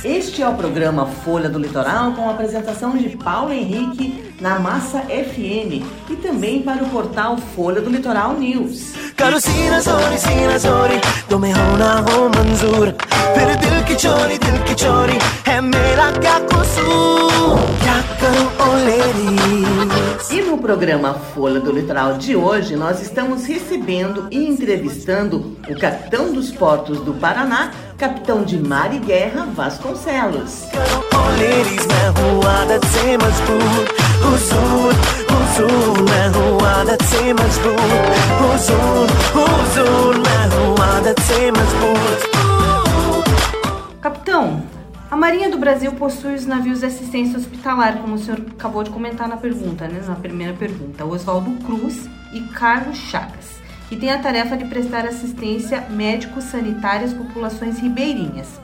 [0.06, 5.00] Este é o programa Folha do Litoral com a apresentação de Paulo Henrique na Massa
[5.00, 8.94] FM e também para o portal Folha do Litoral News.
[9.40, 9.82] Sina
[11.28, 12.94] do me hona ah, ho oh, manzur.
[13.34, 15.18] Per dil ki chori, dil ki chori,
[15.64, 16.86] mera kya kusu,
[17.82, 20.06] kya karu oleri.
[20.32, 26.32] E no programa Folha do Litoral de hoje, nós estamos recebendo e entrevistando o capitão
[26.32, 30.66] dos portos do Paraná, capitão de Mar e Guerra Vasconcelos.
[44.02, 44.64] Capitão,
[45.10, 48.90] a Marinha do Brasil possui os navios de assistência hospitalar, como o senhor acabou de
[48.90, 50.02] comentar na pergunta, né?
[50.06, 53.55] Na primeira pergunta, Oswaldo Cruz e Carlos Chagas
[53.88, 58.60] que têm a tarefa de prestar assistência médico-sanitária às populações ribeirinhas,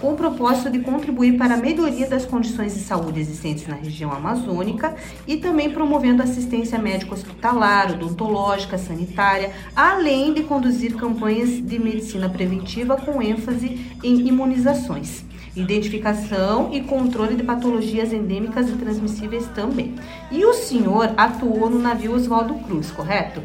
[0.00, 4.12] com o propósito de contribuir para a melhoria das condições de saúde existentes na região
[4.12, 4.94] amazônica
[5.26, 13.22] e também promovendo assistência médico-hospitalar, odontológica, sanitária, além de conduzir campanhas de medicina preventiva com
[13.22, 15.24] ênfase em imunizações
[15.56, 19.94] identificação e controle de patologias endêmicas e transmissíveis também.
[20.30, 23.40] E o senhor atuou no navio Oswaldo Cruz, correto?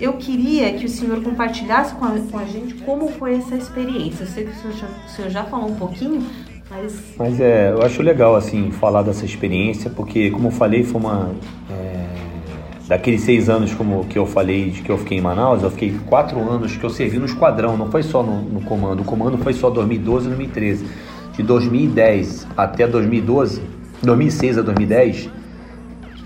[0.00, 4.24] Eu queria que o senhor compartilhasse com a, com a gente como foi essa experiência.
[4.24, 6.26] Eu sei que o senhor já, o senhor já falou um pouquinho,
[6.68, 11.00] mas Mas é, eu acho legal assim falar dessa experiência, porque como eu falei, foi
[11.00, 11.30] uma
[11.70, 12.06] é,
[12.88, 15.96] daqueles seis anos como que eu falei de que eu fiquei em Manaus, eu fiquei
[16.06, 19.00] quatro anos que eu servi no esquadrão, não foi só no, no comando.
[19.00, 21.11] O comando foi só 2012 e 2013.
[21.32, 23.62] De 2010 até 2012,
[24.02, 25.30] 2006 a 2010,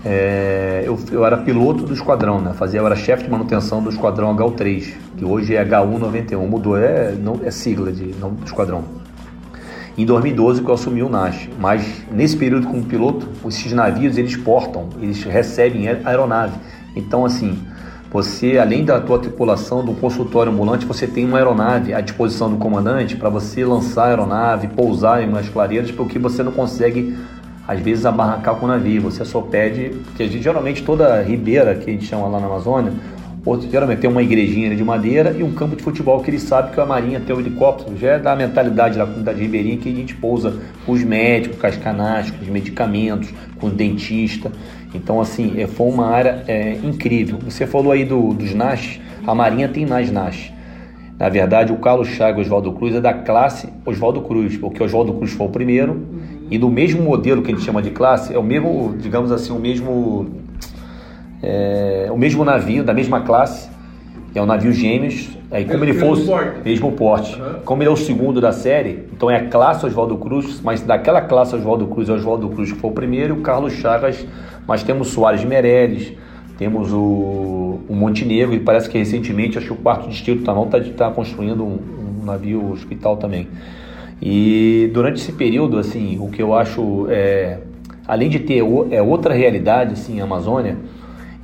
[0.05, 2.53] é, eu, eu era piloto do esquadrão, né?
[2.53, 7.13] Fazia, eu era chefe de manutenção do esquadrão HU3, que hoje é HU91, mudou, é,
[7.13, 8.83] não, é sigla de não, do esquadrão.
[9.97, 14.35] Em 2012 que eu assumi o NAS, mas nesse período como piloto, esses navios eles
[14.35, 16.55] portam, eles recebem aeronave.
[16.95, 17.57] Então assim,
[18.17, 22.57] você além da tua tripulação do consultório ambulante, você tem uma aeronave à disposição do
[22.57, 27.15] comandante para você lançar a aeronave, pousar em umas clareiras, porque você não consegue
[27.67, 29.03] às vezes abarracar com o navio.
[29.03, 32.47] Você só pede, porque a gente, geralmente toda ribeira que a gente chama lá na
[32.47, 32.91] Amazônia,
[33.69, 36.79] geralmente tem uma igrejinha de madeira e um campo de futebol que eles sabem que
[36.79, 40.15] a marinha tem o helicóptero, já é da mentalidade da comunidade ribeirinha que a gente
[40.15, 44.51] pousa com os médicos, com as canais, com os medicamentos, com o dentista.
[44.93, 47.39] Então, assim, é, foi uma área é, incrível.
[47.43, 50.51] Você falou aí do, dos NAS, a marinha tem NAS NAS.
[51.17, 55.31] Na verdade, o Carlos Chagas Oswaldo Cruz é da classe Oswaldo Cruz, porque Oswaldo Cruz
[55.31, 56.05] foi o primeiro,
[56.51, 59.51] e do mesmo modelo que a gente chama de classe, é o mesmo, digamos assim,
[59.51, 60.27] o mesmo
[61.49, 63.69] é, o mesmo navio, da mesma classe,
[64.33, 66.59] que é um navio gêmeos, aí como ele Mesmo fosse porte.
[66.65, 70.59] mesmo porte, como ele é o segundo da série, então é a classe Oswaldo Cruz,
[70.61, 73.41] mas daquela classe Oswaldo Cruz é o Oswaldo Cruz que foi o primeiro, e o
[73.41, 74.25] Carlos Chagas,
[74.67, 76.11] mas temos Soares Meirelles,
[76.57, 81.09] temos o, o Montenegro, e parece que recentemente, acho que o quarto distrito tá, está
[81.11, 81.79] construindo um,
[82.21, 83.47] um navio hospital também.
[84.21, 87.59] E durante esse período, assim, o que eu acho é,
[88.07, 90.75] além de ter o- é outra realidade, assim, a Amazônia,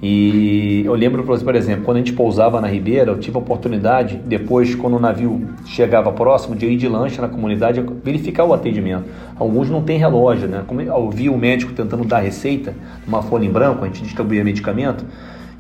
[0.05, 4.17] E eu lembro, por exemplo, quando a gente pousava na Ribeira, eu tive a oportunidade,
[4.25, 9.05] depois, quando o navio chegava próximo, de ir de lancha na comunidade, verificar o atendimento.
[9.37, 10.61] Alguns não têm relógio, né?
[10.67, 12.73] Como eu vi o médico tentando dar receita,
[13.07, 15.05] uma folha em branco, a gente distribuía medicamento,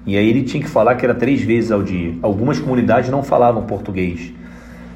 [0.05, 2.15] e aí ele tinha que falar que era três vezes ao dia.
[2.21, 4.33] Algumas comunidades não falavam português.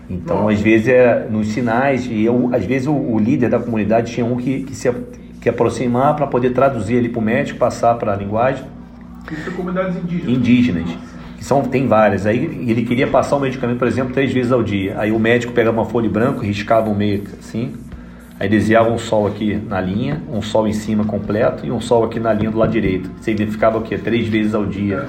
[0.09, 4.11] Então, às vezes, é nos sinais, e eu, às vezes o, o líder da comunidade
[4.11, 4.91] tinha um que, que se
[5.39, 8.65] que aproximar para poder traduzir ali para o médico, passar para a linguagem
[9.32, 10.38] Isso é comunidades indígenas.
[10.38, 10.89] indígenas.
[11.38, 12.25] Que são, tem várias.
[12.25, 14.95] Aí ele queria passar o medicamento, por exemplo, três vezes ao dia.
[14.97, 17.73] Aí o médico pegava uma folha em branco, riscava um meio assim,
[18.39, 22.03] aí desenhava um sol aqui na linha, um sol em cima completo e um sol
[22.03, 23.11] aqui na linha do lado direito.
[23.21, 23.97] Significava o quê?
[23.97, 25.05] Três vezes ao dia.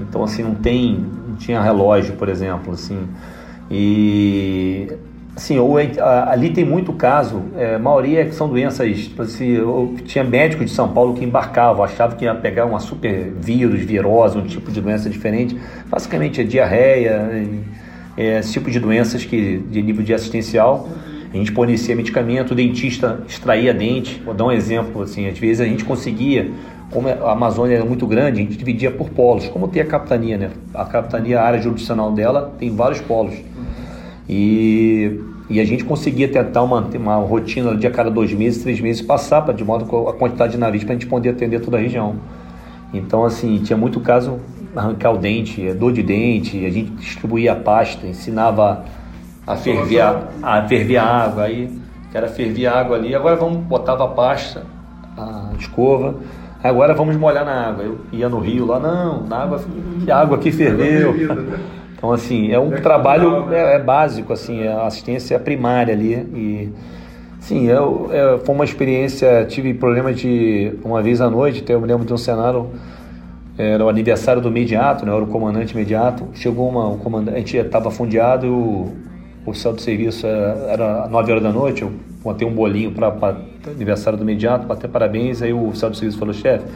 [0.00, 2.98] Então assim não tem, não tinha relógio, por exemplo, assim.
[3.70, 4.92] E
[5.36, 5.92] assim, ou é-
[6.28, 9.22] ali tem muito caso, é, a maioria que são doenças, tipo
[10.06, 14.38] tinha médico de São Paulo que embarcava, achava que ia pegar uma super vírus, virose,
[14.38, 15.54] um tipo de doença diferente.
[15.88, 17.30] Basicamente é diarreia,
[18.16, 20.88] é, esse tipo de doenças que de nível de assistencial.
[21.32, 24.22] A gente fornecia medicamento, o dentista extraía dente.
[24.24, 26.50] Vou dar um exemplo, assim, às vezes a gente conseguia,
[26.90, 30.38] como a Amazônia era muito grande, a gente dividia por polos, como tem a capitania,
[30.38, 30.50] né?
[30.72, 33.34] A capitania, a área jurisdicional dela, tem vários polos.
[34.28, 38.80] E, e a gente conseguia tentar manter uma rotina de a cada dois meses, três
[38.80, 41.60] meses passar, pra, de modo com a quantidade de navios para a gente poder atender
[41.60, 42.16] toda a região.
[42.92, 44.38] Então, assim, tinha muito caso
[44.74, 48.84] arrancar o dente, dor de dente, a gente distribuía a pasta, ensinava
[49.46, 51.70] a ferver a, a ferver a água, aí
[52.10, 54.64] que era ferver a água ali, agora vamos botava a pasta,
[55.16, 56.16] a escova,
[56.62, 57.84] agora vamos molhar na água.
[57.84, 59.60] Eu ia no rio lá, não, na água,
[60.04, 61.14] que água que ferveu.
[61.96, 66.12] Então, assim, é um trabalho é, é básico, assim, é a assistência primária ali.
[66.12, 66.72] E,
[67.40, 71.86] sim, eu, é, foi uma experiência, tive problema de, uma vez à noite, eu me
[71.86, 72.70] lembro de um cenário,
[73.56, 77.34] era o aniversário do imediato, né, eu era o comandante imediato, chegou uma, o comandante,
[77.34, 78.92] a gente estava fundeado e o
[79.46, 81.92] oficial do serviço era, era 9 horas da noite, eu
[82.22, 83.36] botei um bolinho para
[83.66, 86.66] aniversário do imediato, bater parabéns, aí o oficial do serviço falou, chefe,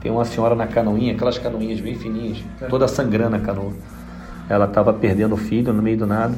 [0.00, 2.38] tem uma senhora na canoinha, aquelas canoinhas bem fininhas,
[2.70, 3.72] toda sangrando a canoa.
[4.48, 6.34] Ela estava perdendo o filho no meio do nada.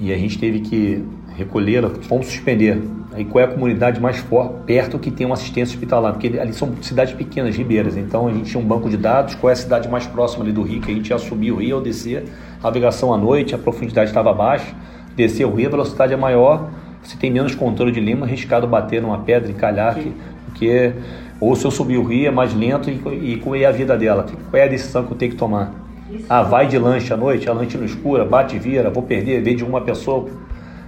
[0.00, 1.04] E a gente teve que
[1.36, 2.80] recolhê-la, fomos suspender.
[3.12, 6.12] Aí qual é a comunidade mais forte, perto que tem uma assistência hospitalar?
[6.12, 7.96] Porque ali são cidades pequenas, ribeiras.
[7.96, 10.52] Então a gente tinha um banco de dados, qual é a cidade mais próxima ali
[10.52, 12.24] do rio, que a gente ia subir o rio ou descer.
[12.62, 14.74] Navegação à noite, a profundidade estava baixa.
[15.14, 16.68] Descer o rio, a velocidade é maior,
[17.04, 20.12] você tem menos controle de lima, arriscado bater numa pedra, encalhar, que,
[20.46, 20.92] porque
[21.38, 23.96] ou se eu subir o rio é mais lento e, e qual é a vida
[23.96, 24.26] dela?
[24.50, 25.83] Qual é a decisão que eu tenho que tomar?
[26.28, 29.42] Ah, vai de lanche à noite, a lanche no escura, bate e vira, vou perder,
[29.42, 30.26] vem de uma pessoa,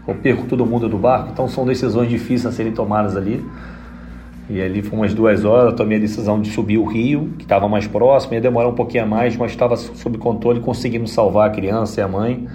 [0.07, 1.31] eu perco todo mundo do barco.
[1.33, 3.45] Então são decisões difíceis a serem tomadas ali.
[4.49, 7.45] E ali foi umas duas horas, eu tomei a decisão de subir o rio, que
[7.45, 11.49] estava mais próximo, ia demorar um pouquinho a mais, mas estava sob controle, conseguimos salvar
[11.49, 12.47] a criança e a mãe.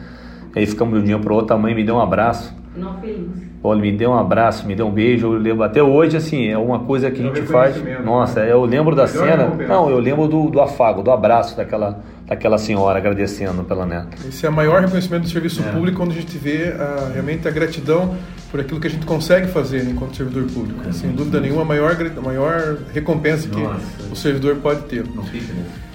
[0.56, 2.56] Aí ficamos de um dia para o outro, a mãe me deu um abraço.
[2.76, 3.52] Não feliz.
[3.64, 6.58] Ele me deu um abraço, me deu um beijo, eu lembro até hoje, assim, é
[6.58, 7.76] uma coisa que a gente faz.
[8.04, 9.52] Nossa, eu lembro da cena.
[9.68, 12.00] Não, eu lembro do, do afago, do abraço daquela,
[12.32, 14.08] daquela senhora agradecendo pela neta.
[14.26, 17.52] Esse é o maior reconhecimento do serviço público quando a gente vê ah, realmente a
[17.52, 18.16] gratidão
[18.50, 20.94] por aquilo que a gente consegue fazer enquanto servidor público.
[20.94, 23.62] Sem dúvida nenhuma, a maior, a maior recompensa que
[24.10, 25.04] o servidor pode ter.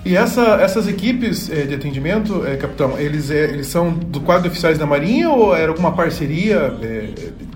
[0.05, 4.43] E essa, essas equipes eh, de atendimento, eh, capitão, eles, eh, eles são do quadro
[4.45, 6.73] de oficiais da Marinha ou era alguma parceria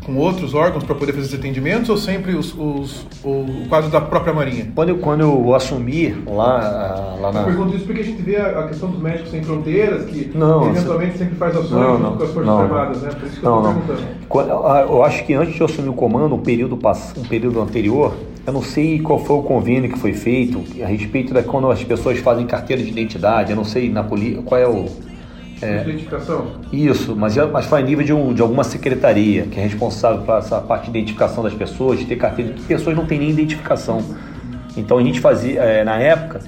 [0.04, 4.00] com outros órgãos para poder fazer esses atendimentos ou sempre os, os- o, quadro da
[4.00, 4.66] própria Marinha?
[4.74, 7.42] Quando eu, quando eu assumi lá, ah, lá Eu na.
[7.44, 10.68] pergunto isso porque a gente vê a, a questão dos médicos sem fronteiras, que Não,
[10.70, 12.58] eventualmente sempre faz ações Não, junto não, com as Forças não.
[12.60, 13.10] Armadas, né?
[13.10, 13.96] Por isso que Não, eu estou
[14.28, 14.66] perguntando.
[14.66, 17.60] Ah, Eu acho que antes de eu assumir o comando, um período, pass- um período
[17.60, 18.14] anterior,
[18.46, 21.84] eu não sei qual foi o convênio que foi feito a respeito da quando as
[21.84, 23.50] pessoas fazem carteira de identidade.
[23.50, 24.86] Eu não sei na polícia qual é o.
[25.62, 26.46] é, Identificação?
[26.72, 30.36] isso, mas, mas foi a nível de, um- de alguma secretaria que é responsável por
[30.38, 32.54] essa parte de identificação das pessoas, de ter carteira.
[32.66, 34.02] Pessoas não têm nem identificação.
[34.76, 36.40] Então a gente fazia, eh, na época,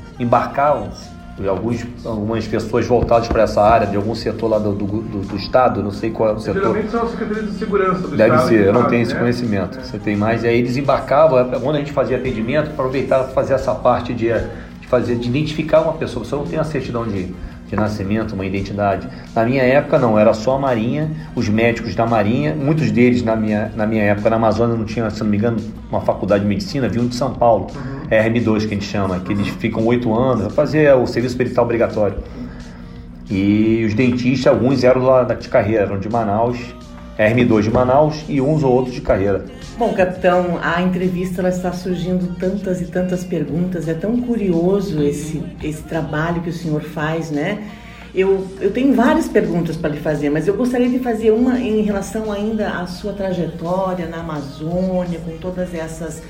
[1.39, 5.21] embarcavam alguns, algumas pessoas voltadas para essa área, de algum setor lá do, do, do-
[5.27, 6.61] do Estado, não sei qual é o setor.
[6.61, 8.49] Geralmente são as secretarias de segurança do Deve Estado.
[8.49, 9.21] ser, que eu não tenho esse né?
[9.21, 9.81] conhecimento.
[9.81, 10.45] Você tem mais.
[10.45, 14.13] E aí eles embarcavam, é, quando a gente fazia atendimento, aproveitar para fazer essa parte
[14.13, 14.27] de,
[14.81, 16.25] de fazer, de identificar uma pessoa.
[16.25, 17.35] Você não tem a certidão de,
[17.73, 19.09] de nascimento, uma identidade.
[19.35, 23.35] Na minha época não, era só a Marinha, os médicos da Marinha, muitos deles na
[23.35, 25.57] minha, na minha época na Amazônia não tinha, se não me engano,
[25.91, 27.69] uma faculdade de medicina, vinham de São Paulo.
[28.11, 31.65] É RM2 que a gente chama, que eles ficam oito anos, fazer o serviço perital
[31.65, 32.19] obrigatório.
[33.31, 36.59] E os dentistas, alguns eram lá de carreira, eram de Manaus,
[37.19, 39.45] RM2 de Manaus e uns ou outros de carreira.
[39.79, 43.89] Bom, capitão, a entrevista ela está surgindo tantas e tantas perguntas.
[43.89, 47.63] É tão curioso esse, esse trabalho que o senhor faz, né?
[48.15, 51.81] Eu, eu tenho várias perguntas para lhe fazer, mas eu gostaria de fazer uma em
[51.81, 56.23] relação ainda à sua trajetória na Amazônia, com todas essas,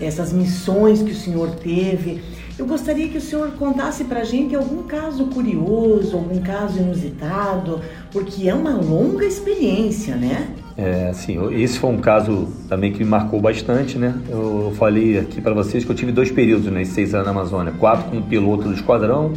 [0.00, 2.22] essas missões que o senhor teve.
[2.58, 7.80] Eu gostaria que o senhor contasse para a gente algum caso curioso, algum caso inusitado,
[8.10, 10.48] porque é uma longa experiência, né?
[10.74, 14.14] É, assim, esse foi um caso também que me marcou bastante, né?
[14.30, 17.74] Eu falei aqui para vocês que eu tive dois períodos, né, seis anos na Amazônia.
[17.78, 19.34] Quatro como piloto do esquadrão,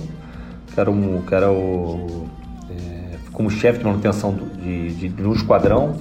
[0.73, 2.25] que era, um, que era o,
[2.69, 5.97] é, como chefe de manutenção de, de, de um esquadrão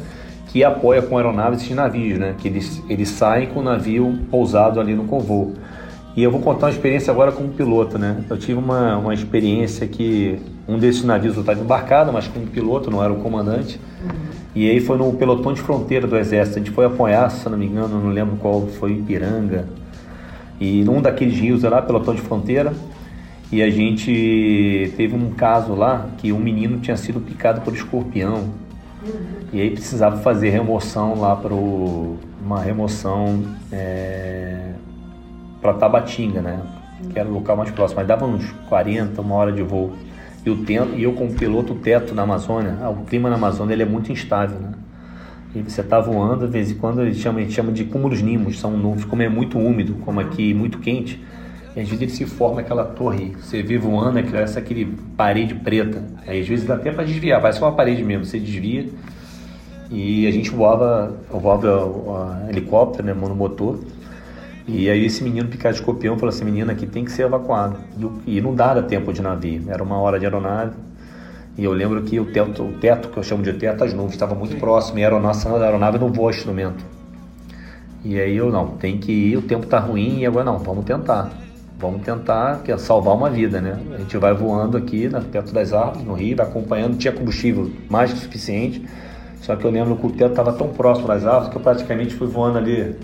[0.48, 2.36] que apoia com aeronaves esses navios, né?
[2.38, 5.52] Que eles, eles saem com o navio pousado ali no convô.
[6.16, 8.24] E eu vou contar uma experiência agora como piloto, né?
[8.28, 12.90] Eu tive uma, uma experiência que um desses navios eu estava embarcado, mas como piloto,
[12.90, 13.80] não era o comandante.
[14.54, 16.58] E aí foi no pelotão de fronteira do exército.
[16.58, 19.66] A gente foi apoiar, se não me engano, não lembro qual foi, Ipiranga.
[20.60, 22.72] E num daqueles rios lá, pelotão de fronteira.
[23.50, 28.46] E a gente teve um caso lá que um menino tinha sido picado por escorpião.
[29.52, 33.42] E aí precisava fazer remoção lá para uma remoção
[33.72, 34.72] é,
[35.60, 36.60] para Tabatinga, né?
[37.12, 38.00] Que era o local mais próximo.
[38.00, 39.92] Mas dava uns 40, uma hora de voo.
[40.44, 43.36] E, o tempo, e eu como piloto, o teto na Amazônia, ah, o clima na
[43.36, 44.72] Amazônia ele é muito instável, né?
[45.54, 48.20] E você está voando, de vez em quando ele chama, a gente chama de cúmulos
[48.20, 51.22] nimos, são nuvens, como é muito úmido, como aqui, muito quente,
[51.74, 55.54] e às vezes ele se forma aquela torre, você vê voando, é essa aquele parede
[55.54, 58.88] preta, aí às vezes dá até para desviar, parece uma parede mesmo, você desvia,
[59.90, 63.78] e a gente voava, voava uh, helicóptero, né, monomotor,
[64.68, 67.78] e aí esse menino picado de escorpião falou assim, menina aqui tem que ser evacuado,
[68.26, 70.72] e, não dava tempo de navio, era uma hora de aeronave,
[71.56, 74.12] e eu lembro que o teto, o teto que eu chamo de teto, as nuvens,
[74.12, 76.84] estava muito próximo e era a nossa aeronave não voa instrumento.
[78.04, 80.84] E aí eu não, tem que ir, o tempo tá ruim e agora não, vamos
[80.84, 81.32] tentar.
[81.76, 83.76] Vamos tentar que é salvar uma vida, né?
[83.92, 87.70] A gente vai voando aqui na, perto das árvores, no rio, vai acompanhando, tinha combustível
[87.90, 88.84] mais que suficiente.
[89.40, 92.14] Só que eu lembro que o teto estava tão próximo das árvores que eu praticamente
[92.14, 92.94] fui voando ali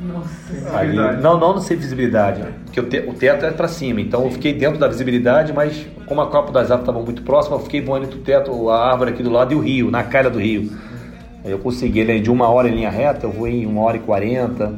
[0.00, 0.76] Nossa.
[0.78, 4.24] Ali, não, não, não sei visibilidade, porque o, te, o teto é para cima, então
[4.24, 7.60] eu fiquei dentro da visibilidade, mas como a copa das árvores estava muito próxima, eu
[7.60, 10.28] fiquei voando entre o teto, a árvore aqui do lado e o rio, na calha
[10.28, 10.70] do rio.
[11.42, 13.96] Aí eu consegui, ele de uma hora em linha reta, eu voei em uma hora
[13.96, 14.74] e quarenta,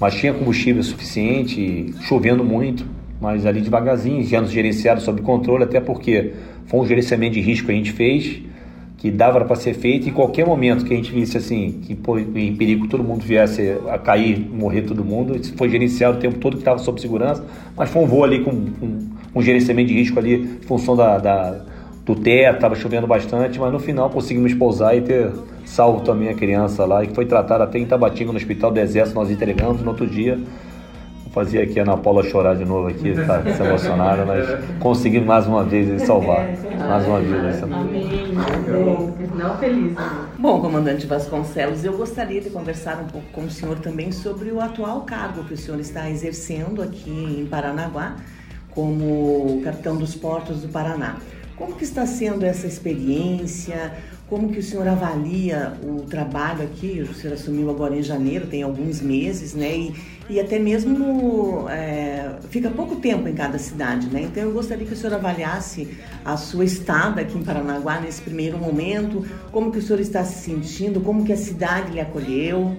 [0.00, 2.84] mas tinha combustível suficiente, chovendo muito,
[3.20, 6.32] mas ali devagarzinho, já nos gerenciaram sob controle, até porque
[6.66, 8.42] foi um gerenciamento de risco que a gente fez,
[8.98, 11.96] que dava para ser feito em qualquer momento que a gente visse assim que
[12.34, 16.38] em perigo todo mundo viesse a cair, morrer todo mundo, isso foi gerenciado o tempo
[16.38, 17.44] todo que estava sob segurança,
[17.76, 21.16] mas foi um voo ali com, com um gerenciamento de risco ali em função da,
[21.18, 21.64] da
[22.04, 25.30] do teto, estava chovendo bastante, mas no final conseguimos pousar e ter
[25.66, 28.80] salvo também a criança lá, e que foi tratada até em Tabatinga, no Hospital do
[28.80, 30.38] Exército, nós entregamos no outro dia.
[31.38, 34.44] Fazer aqui a Ana Paula chorar de novo aqui, tá se emocionada, mas
[34.80, 37.52] conseguimos mais uma vez salvar, mais uma vida.
[39.36, 39.94] Não feliz.
[40.36, 44.60] Bom, comandante Vasconcelos, eu gostaria de conversar um pouco com o senhor também sobre o
[44.60, 48.16] atual cargo que o senhor está exercendo aqui em Paranaguá,
[48.72, 51.18] como capitão dos portos do Paraná.
[51.54, 53.92] Como que está sendo essa experiência?
[54.28, 57.00] Como que o senhor avalia o trabalho aqui?
[57.00, 59.76] O senhor assumiu agora em janeiro, tem alguns meses, né?
[59.76, 64.22] E, e até mesmo é, fica pouco tempo em cada cidade, né?
[64.22, 65.88] Então eu gostaria que o senhor avaliasse
[66.24, 70.42] a sua estada aqui em Paranaguá nesse primeiro momento, como que o senhor está se
[70.42, 72.76] sentindo, como que a cidade lhe acolheu.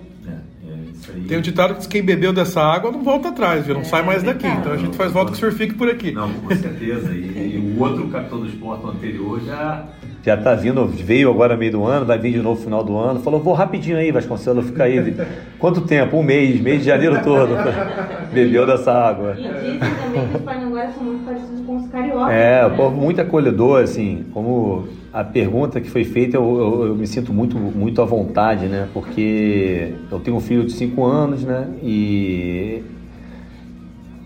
[1.28, 3.76] Tem um ditado que diz, quem bebeu dessa água não volta atrás, viu?
[3.76, 4.48] não É, sai mais daqui.
[4.48, 6.12] Então a gente faz volta que o senhor fique por aqui.
[6.12, 7.12] Não, com certeza.
[7.14, 9.88] E, e o outro capitão do esporte anterior já.
[10.24, 12.98] Já tá vindo, veio agora meio do ano, vai vir de novo no final do
[12.98, 13.22] ano.
[13.22, 15.16] Falou, vou rapidinho aí, Vasconcelos, fica aí.
[15.58, 16.18] Quanto tempo?
[16.18, 17.52] Um mês, mês de janeiro todo.
[18.34, 19.36] Bebeu dessa água.
[19.38, 22.34] E dizem também que os são muito parecidos com os cariocas.
[22.34, 22.76] É, o né?
[22.76, 27.34] povo muito acolhedor, assim, como a pergunta que foi feita, eu, eu- eu me sinto
[27.34, 28.88] muito, muito à vontade, né?
[28.94, 31.66] Porque eu tenho um filho de 5 anos, né?
[31.82, 32.84] E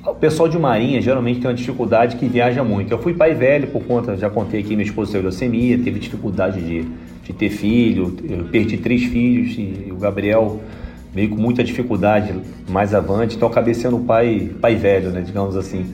[0.06, 2.92] o pessoal de Marinha geralmente tem uma dificuldade que viaja muito.
[2.92, 6.62] Eu fui pai velho por conta, já contei aqui, minha esposa teve leucemia, teve dificuldade
[6.62, 6.86] de,
[7.24, 10.60] de ter filho, eu perdi três filhos e o Gabriel
[11.14, 12.34] veio com muita dificuldade
[12.70, 15.94] mais avante, então acabei sendo pai, pai velho, né, digamos assim.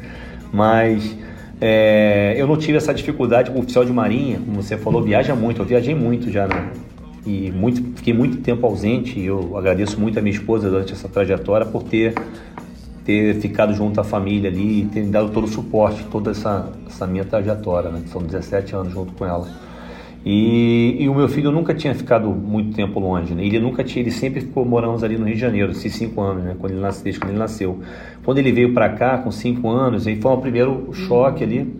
[0.51, 1.15] Mas
[1.61, 5.35] é, eu não tive essa dificuldade com o oficial de marinha, como você falou, viaja
[5.35, 6.71] muito, eu viajei muito já, né?
[7.27, 11.07] E muito, fiquei muito tempo ausente e eu agradeço muito a minha esposa durante essa
[11.07, 12.15] trajetória por ter
[13.09, 16.71] ter ficado junto à família ali e ter me dado todo o suporte, toda essa,
[16.85, 18.03] essa minha trajetória, né?
[18.05, 19.47] são 17 anos junto com ela.
[20.23, 23.43] E, e o meu filho nunca tinha ficado muito tempo longe, né?
[23.43, 26.43] Ele nunca tinha, ele sempre ficou morando ali no Rio de Janeiro, esses cinco anos,
[26.43, 26.55] né?
[26.59, 27.79] Quando ele nasceu, desde quando ele nasceu.
[28.23, 31.73] Quando ele veio para cá com cinco anos, aí foi o primeiro choque ali.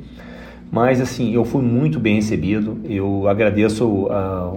[0.71, 2.77] Mas assim, eu fui muito bem recebido.
[2.85, 4.51] Eu agradeço a,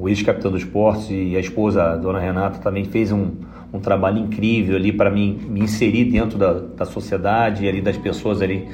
[0.00, 3.28] o ex-capitão dos esportes e a esposa, a dona Renata, também fez um,
[3.76, 7.96] um trabalho incrível ali para mim me inserir dentro da, da sociedade e ali das
[7.96, 8.66] pessoas ali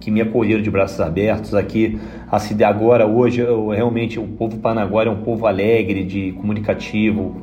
[0.00, 1.98] que me acolheram de braços abertos aqui.
[2.30, 7.36] A cidade agora, hoje, eu, realmente o povo panaguara é um povo alegre, de comunicativo,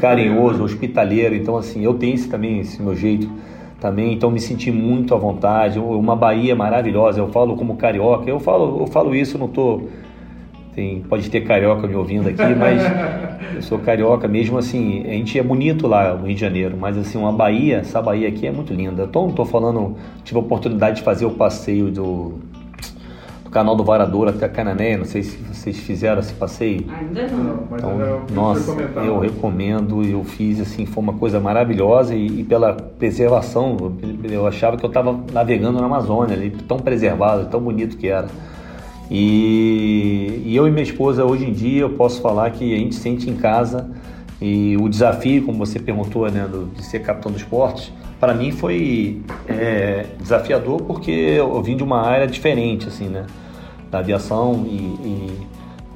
[0.00, 1.34] carinhoso, hospitaleiro.
[1.34, 3.30] Então, assim, eu tenho esse também, esse meu jeito
[3.80, 5.78] também, então me senti muito à vontade.
[5.78, 7.20] Uma Bahia maravilhosa.
[7.20, 8.28] Eu falo como carioca.
[8.28, 9.82] Eu falo, eu falo isso, não tô
[10.78, 12.80] tem, pode ter carioca me ouvindo aqui, mas
[13.56, 15.02] eu sou carioca mesmo assim.
[15.04, 18.28] A gente é bonito lá no Rio de Janeiro, mas assim, uma Bahia, essa Bahia
[18.28, 19.02] aqui é muito linda.
[19.02, 22.34] Então, não tô falando, tive a oportunidade de fazer o passeio do,
[23.42, 24.96] do canal do Varador até Canané.
[24.96, 26.84] Não sei se vocês fizeram esse passeio.
[26.96, 27.64] Ainda não.
[27.72, 27.98] Então,
[28.32, 28.70] nossa,
[29.04, 34.46] eu recomendo, eu fiz assim, foi uma coisa maravilhosa e, e pela preservação, eu, eu
[34.46, 38.28] achava que eu estava navegando na Amazônia, ali, tão preservado, tão bonito que era.
[39.10, 42.94] E, e eu e minha esposa hoje em dia eu posso falar que a gente
[42.94, 43.90] sente em casa.
[44.40, 48.52] E o desafio, como você perguntou, né, do, de ser capitão do esporte, para mim
[48.52, 53.26] foi é, desafiador porque eu vim de uma área diferente, assim, né,
[53.90, 54.64] da aviação.
[54.66, 55.46] E, e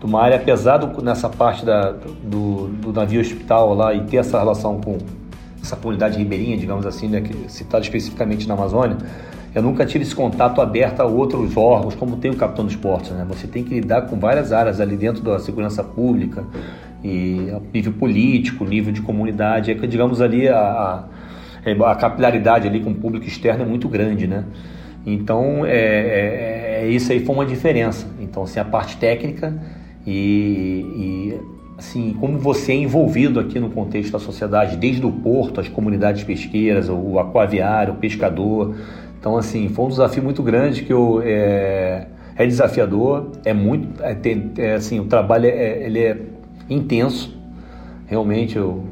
[0.02, 4.36] de uma área pesada nessa parte da, do, do navio hospital lá e ter essa
[4.36, 4.98] relação com
[5.62, 8.96] essa comunidade ribeirinha, digamos assim, né, que citada especificamente na Amazônia,
[9.54, 13.12] eu nunca tive esse contato aberto a outros órgãos, como tem o capitão do esporte.
[13.12, 13.24] Né?
[13.28, 16.44] Você tem que lidar com várias áreas ali dentro da segurança pública,
[17.04, 19.70] e nível político, nível de comunidade.
[19.70, 21.04] É que, digamos ali, a,
[21.64, 24.44] a, a capilaridade ali com o público externo é muito grande, né?
[25.04, 28.06] Então, é, é, é, isso aí foi uma diferença.
[28.20, 29.52] Então, assim, a parte técnica
[30.06, 31.40] e, e
[31.76, 36.22] assim, como você é envolvido aqui no contexto da sociedade, desde o porto, as comunidades
[36.22, 38.76] pesqueiras, o aquaviário, o pescador,
[39.22, 44.16] então, assim, foi um desafio muito grande que eu, é, é desafiador, é muito, é,
[44.58, 46.18] é, assim, o trabalho é, ele é
[46.68, 47.32] intenso,
[48.08, 48.82] realmente eu,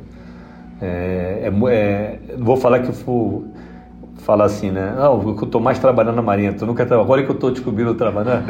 [0.80, 3.44] é, é, é vou falar que eu fui,
[4.24, 4.94] falar assim, né?
[4.96, 7.94] Não, eu estou mais trabalhando na Marinha, tu nunca trabalhou, agora que eu estou descobrindo
[7.94, 8.44] trabalhando,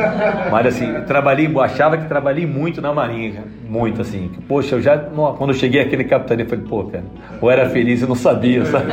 [0.51, 5.51] mas assim, trabalhei, achava que trabalhei muito na Marinha, muito assim, poxa, eu já, quando
[5.51, 7.05] eu cheguei aqui na capitania, falei, pô, cara,
[7.41, 8.93] eu era feliz e não sabia, sabe?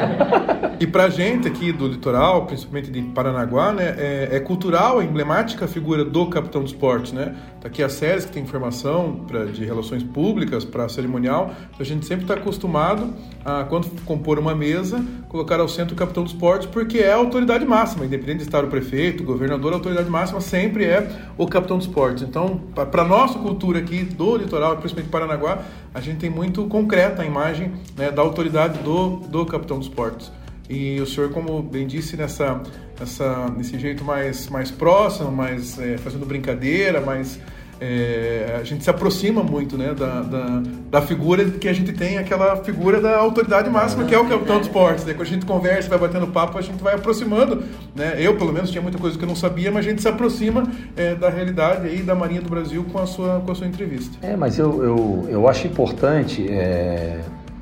[0.80, 5.66] E pra gente aqui do litoral, principalmente de Paranaguá, né, é, é cultural, é emblemática
[5.66, 7.36] a figura do capitão do esporte, né?
[7.60, 11.84] Tá aqui as séries que tem informação pra, de relações públicas para cerimonial, então a
[11.84, 13.12] gente sempre está acostumado
[13.48, 17.16] a, quando compor uma mesa, colocar ao centro o capitão do esporte, porque é a
[17.16, 21.48] autoridade máxima, independente de estar o prefeito, o governador, a autoridade máxima sempre é o
[21.48, 22.26] capitão do esporte.
[22.26, 25.60] Então, para nossa cultura aqui do litoral, principalmente Paranaguá,
[25.94, 30.30] a gente tem muito concreta a imagem né, da autoridade do, do capitão do esporte.
[30.70, 32.62] E o senhor, como bem disse, nessa,
[33.00, 37.40] nessa, nesse jeito mais, mais próximo, mais é, fazendo brincadeira, mais
[37.80, 42.18] é, a gente se aproxima muito né, da, da, da, figura que a gente tem,
[42.18, 45.06] aquela figura da autoridade máxima, que é o capitão dos esportes.
[45.06, 45.14] Né?
[45.14, 47.64] Quando a gente conversa, vai batendo papo, a gente vai aproximando.
[47.96, 48.16] Né?
[48.18, 50.64] Eu, pelo menos, tinha muita coisa que eu não sabia, mas a gente se aproxima
[50.96, 54.18] é, da realidade aí da Marinha do Brasil com a sua, com a sua entrevista.
[54.26, 57.22] É, mas eu, eu, eu acho importante, é,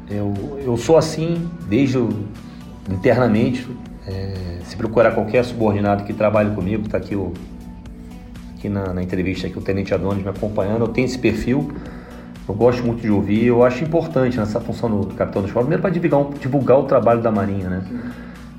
[0.10, 2.10] eu, eu sou assim desde o
[2.90, 3.68] internamente,
[4.08, 7.34] é, se procurar qualquer subordinado que trabalhe comigo, está aqui, o,
[8.66, 11.72] aqui na, na, entrevista aqui o Tenente Adonis me acompanhando, eu tenho esse perfil,
[12.48, 15.66] eu gosto muito de ouvir, eu acho importante nessa função do, do capitão do escola,
[15.66, 17.84] primeiro para divulgar, divulgar o trabalho da Marinha, né?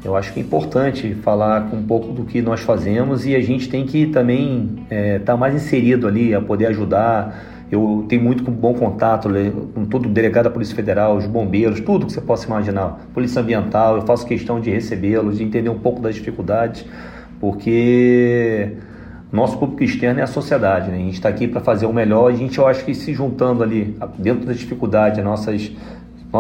[0.05, 3.69] Eu acho que é importante falar um pouco do que nós fazemos e a gente
[3.69, 8.49] tem que também estar é, tá mais inserido ali, a poder ajudar, eu tenho muito
[8.49, 9.29] bom contato
[9.75, 13.01] com todo o delegado da Polícia Federal, os bombeiros, tudo que você possa imaginar.
[13.13, 16.85] Polícia Ambiental, eu faço questão de recebê-los, de entender um pouco das dificuldades,
[17.41, 18.77] porque
[19.33, 20.97] nosso público externo é a sociedade, né?
[20.97, 23.63] A gente está aqui para fazer o melhor a gente, eu acho que se juntando
[23.63, 25.71] ali, dentro das dificuldades, nossas,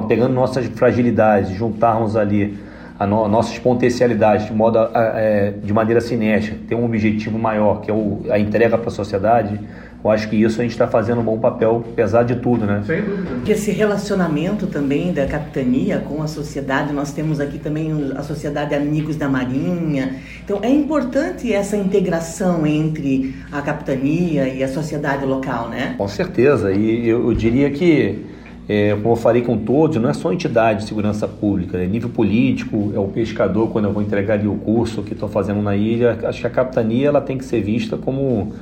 [0.09, 2.57] pegando nossas fragilidades, juntarmos ali
[2.99, 7.91] a no, nossas potencialidades de, modo, é, de maneira cinética, ter um objetivo maior, que
[7.91, 9.61] é o, a entrega para a sociedade,
[10.07, 12.83] eu acho que isso a gente está fazendo um bom papel, apesar de tudo, né?
[12.87, 13.51] Sem dúvida.
[13.51, 19.17] Esse relacionamento também da capitania com a sociedade, nós temos aqui também a Sociedade Amigos
[19.17, 20.17] da Marinha.
[20.45, 25.95] Então é importante essa integração entre a capitania e a sociedade local, né?
[25.99, 26.73] Com certeza.
[26.73, 28.25] E eu, eu diria que
[28.69, 32.09] é, como eu falei com todos, não é só entidade de segurança pública, é nível
[32.09, 35.77] político, é o pescador, quando eu vou entregar ali o curso que estou fazendo na
[35.77, 38.53] ilha, acho que a capitania ela tem que ser vista como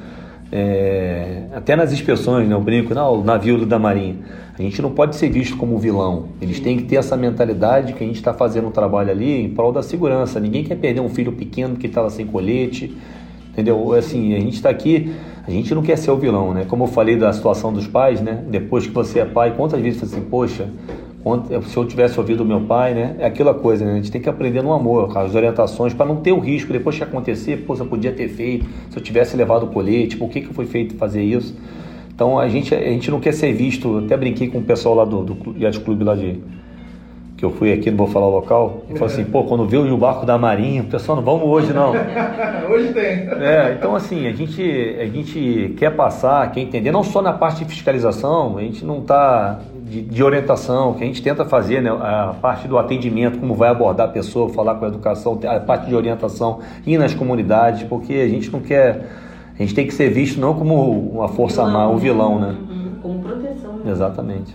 [0.57, 4.19] é, até nas inspeções, né, eu brinco, não, o navio da Marinha.
[4.57, 6.29] A gente não pode ser visto como vilão.
[6.41, 9.51] Eles têm que ter essa mentalidade que a gente está fazendo um trabalho ali em
[9.51, 10.39] prol da segurança.
[10.39, 12.97] Ninguém quer perder um filho pequeno que estava sem colete,
[13.51, 13.93] entendeu?
[13.95, 15.13] Assim, a gente está aqui,
[15.45, 16.65] a gente não quer ser o vilão, né?
[16.69, 18.45] Como eu falei da situação dos pais, né?
[18.49, 20.69] Depois que você é pai, quantas vezes você fala assim, poxa,
[21.63, 23.17] se eu tivesse ouvido o meu pai, né?
[23.19, 23.93] É aquela coisa, né?
[23.93, 26.99] A gente tem que aprender no amor, as orientações, para não ter o risco depois
[26.99, 30.29] que acontecer, pô, se eu podia ter feito, se eu tivesse levado o colete, por
[30.29, 31.57] que que foi feito fazer isso?
[32.15, 35.05] Então a gente, a gente não quer ser visto, até brinquei com o pessoal lá
[35.05, 36.41] do, do Yacht Clube lá de.
[37.37, 38.85] Que eu fui aqui, não vou falar o local.
[38.89, 41.73] E falou assim, pô, quando vê o barco da Marinha, o pessoal não vamos hoje
[41.73, 41.91] não.
[42.71, 43.03] Hoje tem.
[43.03, 44.63] É, então assim, a gente,
[45.01, 49.01] a gente quer passar, quer entender, não só na parte de fiscalização, a gente não
[49.01, 49.61] está
[49.95, 53.69] de, de orientação, que a gente tenta fazer, né, a parte do atendimento, como vai
[53.69, 58.15] abordar a pessoa, falar com a educação, a parte de orientação, ir nas comunidades, porque
[58.15, 59.07] a gente não quer,
[59.55, 62.57] a gente tem que ser visto não como uma força má, um vilão, né?
[63.01, 63.81] Como proteção.
[63.87, 64.53] Exatamente.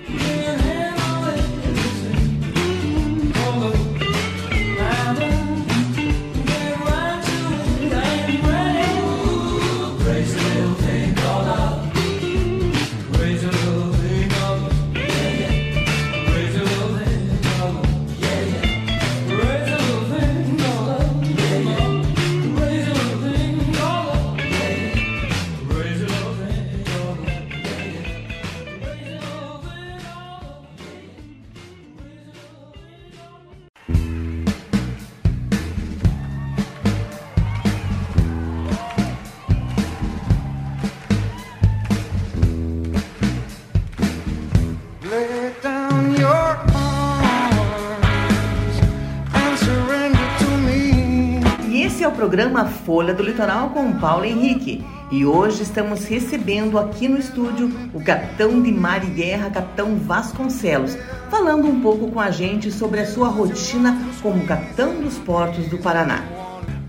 [52.89, 54.83] Folha do Litoral com Paulo Henrique.
[55.11, 60.97] E hoje estamos recebendo aqui no estúdio o capitão de mar e guerra, capitão Vasconcelos,
[61.29, 65.77] falando um pouco com a gente sobre a sua rotina como capitão dos portos do
[65.77, 66.23] Paraná.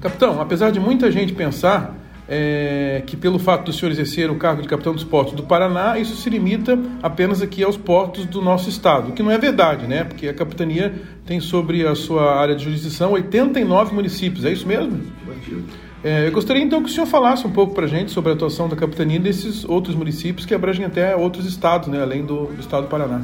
[0.00, 1.94] Capitão, apesar de muita gente pensar
[2.26, 5.98] é, que pelo fato do senhor exercer o cargo de capitão dos portos do Paraná,
[5.98, 9.86] isso se limita apenas aqui aos portos do nosso estado, o que não é verdade,
[9.86, 10.04] né?
[10.04, 10.94] Porque a capitania
[11.26, 14.98] tem sobre a sua área de jurisdição 89 municípios, é isso mesmo?
[16.02, 18.34] É, eu gostaria então que o senhor falasse um pouco para a gente sobre a
[18.34, 22.00] atuação da capitania nesses outros municípios que abrangem até outros estados, né?
[22.00, 23.20] Além do, do estado do Paraná.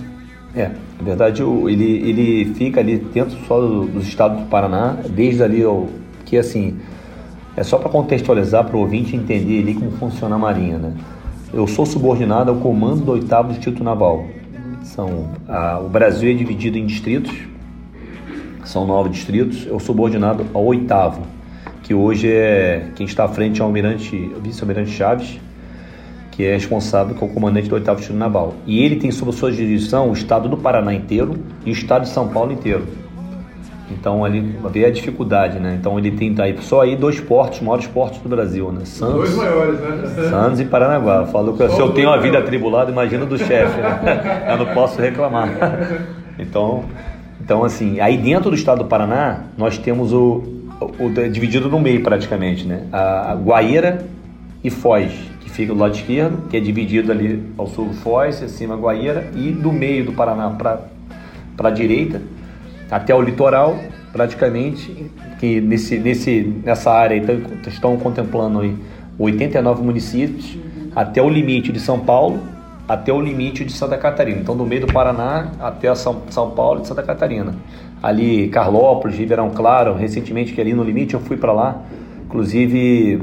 [0.55, 0.68] É,
[0.99, 5.62] na verdade ele, ele fica ali dentro só do- dos estados do Paraná, desde ali
[5.62, 5.89] ao,
[6.24, 6.77] que assim,
[7.57, 10.93] é só para contextualizar para o ouvinte entender ali como funciona a Marinha, né?
[11.55, 14.27] Eu sou subordinado ao comando do oitavo Distrito Naval.
[14.83, 17.35] São, a- o Brasil é dividido em distritos,
[18.64, 21.22] são nove distritos, eu sou subordinado ao oitavo,
[21.87, 25.39] que hoje é quem está à frente é o almirante, vice-almirante Chaves,
[26.32, 28.55] que é responsável, que é o comandante do 8 Distrito Naval.
[28.66, 32.09] E ele tem sob sua jurisdição o estado do Paraná inteiro e o estado de
[32.09, 32.84] São Paulo inteiro.
[33.89, 35.76] Então ali vê a dificuldade, né?
[35.78, 38.84] Então ele tem aí só aí dois portos, os maiores portos do Brasil, né?
[38.84, 40.28] Santos, Dois maiores, né?
[40.28, 41.26] Santos e Paranaguá.
[41.26, 44.49] Falou que se eu tenho uma vida atribulada, imagina do chefe, né?
[44.51, 45.49] Eu não posso reclamar.
[46.37, 46.84] Então,
[47.41, 51.79] então assim, aí dentro do estado do Paraná, nós temos o, o, o- dividido no
[51.81, 52.83] meio praticamente, né?
[52.93, 54.05] A, Guaíra
[54.62, 58.77] e Foz, que fica do lado esquerdo, que é dividido ali ao sul Foz, acima
[58.77, 60.81] Guaíra, e do meio do Paraná para
[61.59, 62.20] a direita,
[62.91, 63.77] até o litoral,
[64.12, 68.74] praticamente, que nesse, nesse, nessa área aí tão- estão contemplando aí
[69.18, 70.57] 89 municípios,
[70.95, 72.41] até o limite de São Paulo,
[72.89, 74.41] até o limite de Santa Catarina.
[74.41, 77.55] Então, do meio do Paraná até São, São Paulo e Santa Catarina.
[78.07, 81.82] Ali, Carlópolis, Ribeirão Claro, recentemente que ali no limite eu fui para lá.
[82.24, 83.20] Inclusive,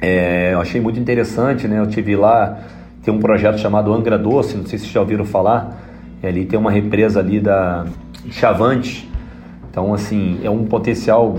[0.00, 1.78] é, eu achei muito interessante, né?
[1.78, 2.58] Eu tive lá,
[3.02, 5.78] tem um projeto chamado Angra Doce, não sei se já ouviram falar.
[6.22, 7.84] E ali tem uma represa ali da
[8.30, 9.08] Chavante.
[9.70, 11.36] Então, assim, é um potencial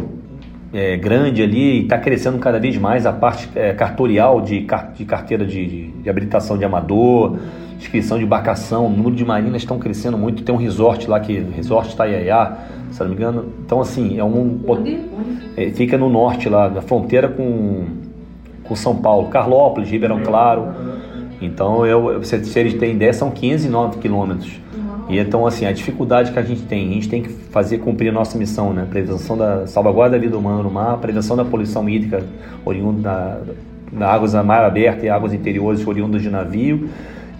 [0.73, 5.05] é, grande ali e está crescendo cada vez mais a parte é, cartorial de, de
[5.05, 7.37] carteira de, de- de habilitação de amador,
[7.81, 10.43] inscrição de embarcação, o número de marinas estão crescendo muito.
[10.43, 12.57] Tem um resort lá que resort Itaiaiá,
[12.91, 13.45] se não me engano.
[13.65, 14.59] Então, assim, é um
[15.57, 17.85] é, fica no norte lá, na fronteira com,
[18.63, 20.67] com São Paulo, Carlópolis, Ribeirão Claro.
[21.41, 24.61] Então, eu, se, se eles têm ideia, são 509 quilômetros.
[25.09, 28.09] E então, assim, a dificuldade que a gente tem, a gente tem que fazer cumprir
[28.09, 28.85] a nossa missão, né?
[28.89, 32.23] Prevenção da salvaguarda da vida humana no mar, prevenção da poluição hídrica
[32.63, 33.41] oriunda da,
[33.91, 36.87] da águas a mar aberto e águas interiores oriundas de navio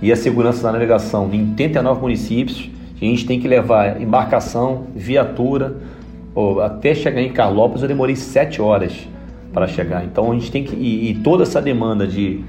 [0.02, 2.70] e a segurança da navegação em 89 municípios.
[2.96, 5.76] A gente tem que levar embarcação, viatura,
[6.64, 9.08] até chegar em Carlópolis eu demorei sete horas
[9.52, 10.06] para chegar.
[10.06, 10.76] Então a gente tem que.
[10.76, 12.44] E, e toda essa demanda de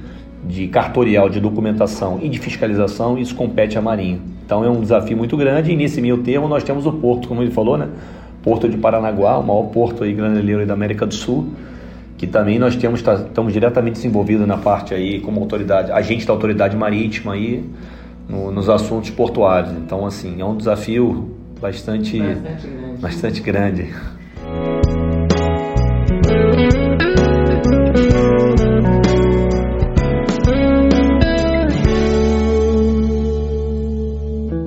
[0.44, 4.18] de cartorial, de documentação e de fiscalização, isso compete à Marinha.
[4.44, 7.42] Então é um desafio muito grande e nesse meio termo nós temos o porto, como
[7.42, 7.88] ele falou, né?
[8.42, 11.46] Porto de Paranaguá, o maior porto aí graneleiro da América do Sul,
[12.22, 16.32] que também nós temos tá, estamos diretamente desenvolvidos na parte aí como autoridade, agente da
[16.32, 17.68] autoridade marítima aí
[18.28, 19.72] no, nos assuntos portuários.
[19.72, 23.00] Então assim é um desafio bastante bastante grande.
[23.00, 23.90] Bastante grande.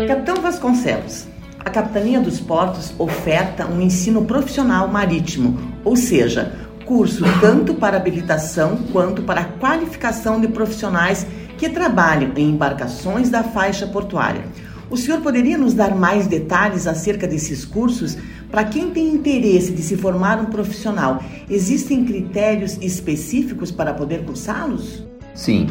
[0.05, 1.25] Capitão Vasconcelos,
[1.57, 8.77] a Capitania dos Portos oferta um ensino profissional marítimo, ou seja, curso tanto para habilitação
[8.91, 11.25] quanto para qualificação de profissionais
[11.57, 14.43] que trabalham em embarcações da faixa portuária.
[14.89, 18.17] O senhor poderia nos dar mais detalhes acerca desses cursos?
[18.51, 25.03] Para quem tem interesse de se formar um profissional, existem critérios específicos para poder cursá-los?
[25.33, 25.67] Sim.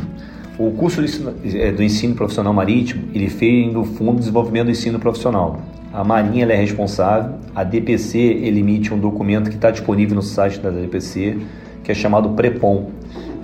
[0.59, 4.67] O curso do ensino, é, do ensino, profissional marítimo, ele fez no Fundo de Desenvolvimento
[4.67, 5.61] do Ensino Profissional.
[5.95, 10.59] A Marinha é responsável, a DPC ele emite um documento que está disponível no site
[10.59, 11.39] da DPC,
[11.85, 12.91] que é chamado PREPOM,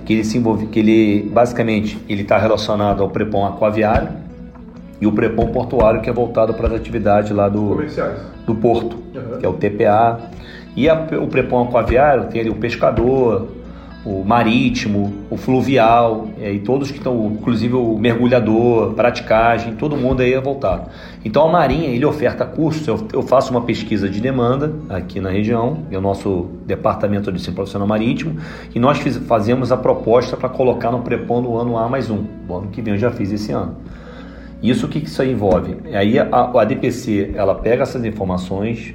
[0.03, 4.09] que ele se envolve, que ele basicamente ele está relacionado ao PREPOM aquaviário
[4.99, 7.77] e o PREPOM portuário, que é voltado para as atividades lá do,
[8.45, 9.39] do porto, uhum.
[9.39, 10.19] que é o TPA.
[10.75, 13.47] E a, o PREPOM aquaviário tem ali o pescador,
[14.03, 20.33] o marítimo, o fluvial, e todos que estão, inclusive o mergulhador, praticagem, todo mundo aí
[20.33, 20.89] é voltado.
[21.23, 25.29] Então a Marinha, ele oferta cursos, eu, eu faço uma pesquisa de demanda aqui na
[25.29, 28.37] região, é o nosso departamento de ensino profissional marítimo,
[28.73, 32.23] e nós fiz, fazemos a proposta para colocar no prepon no ano A mais um,
[32.47, 33.75] o ano que vem eu já fiz esse ano.
[34.63, 35.77] Isso o que, que isso aí envolve?
[35.93, 38.93] Aí a, a DPC, ela pega essas informações,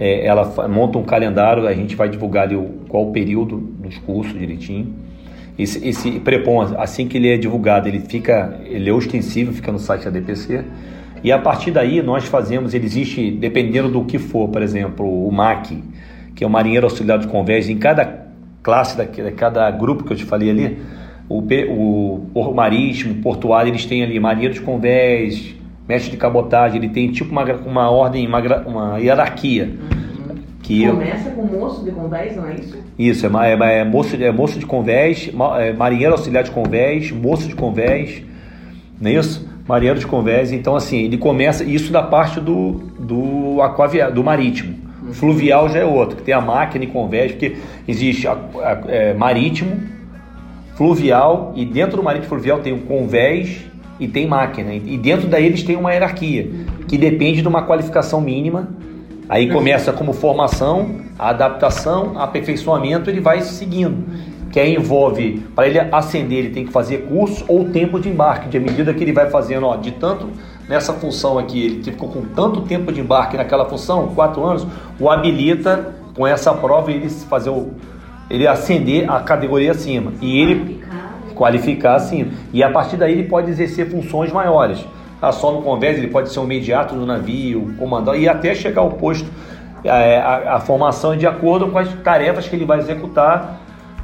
[0.00, 3.98] é, ela monta um calendário, a gente vai divulgar ali o, qual o período dos
[3.98, 4.94] cursos direitinho.
[5.58, 9.78] Esse, esse prepon, assim que ele é divulgado, ele fica, ele é ostensivo, fica no
[9.78, 10.64] site da DPC.
[11.22, 15.30] E a partir daí nós fazemos, ele existe, dependendo do que for, por exemplo, o
[15.30, 15.84] MAC,
[16.34, 18.26] que é o Marinheiro Auxiliar de Convés, em cada
[18.62, 20.78] classe, da, cada grupo que eu te falei ali,
[21.28, 25.54] o, o, o portuário, eles têm ali marinheiro de convés,
[25.90, 29.74] mestre de cabotagem, ele tem tipo uma, uma ordem, uma, uma hierarquia.
[30.62, 31.32] Que Começa eu...
[31.32, 32.78] com moço de convés, não é isso?
[32.96, 35.28] Isso, é, é, é moço, é moço de convés,
[35.58, 38.22] é, marinheiro auxiliar de convés, moço de convés,
[39.00, 39.50] não é isso?
[39.66, 44.76] Marinheiro de convés, então assim, ele começa, isso da parte do, do aquavia, do marítimo.
[45.02, 45.12] Uhum.
[45.12, 47.56] Fluvial já é outro, que tem a máquina e convés, porque
[47.88, 49.76] existe a, a, é, marítimo,
[50.76, 53.69] fluvial, e dentro do marítimo fluvial tem o convés
[54.00, 54.74] e tem máquina.
[54.74, 56.50] E dentro daí eles têm uma hierarquia,
[56.88, 58.68] que depende de uma qualificação mínima.
[59.28, 64.04] Aí começa como formação, a adaptação, aperfeiçoamento, ele vai seguindo.
[64.50, 68.48] Que aí envolve, para ele ascender, ele tem que fazer curso ou tempo de embarque,
[68.48, 70.28] de medida que ele vai fazendo, ó, de tanto
[70.68, 74.66] nessa função aqui, ele ficou com tanto tempo de embarque naquela função, quatro anos,
[74.98, 77.70] o habilita com essa prova ele fazer o,
[78.28, 80.12] ele ascender a categoria acima.
[80.20, 80.79] E ele
[81.40, 82.30] qualificar assim.
[82.52, 84.84] E a partir daí ele pode exercer funções maiores.
[85.22, 88.82] Ah, só no convés ele pode ser um imediato do navio, comandante, e até chegar
[88.82, 89.26] ao posto.
[89.86, 93.58] A, a, a, formação é de acordo com as tarefas que ele vai executar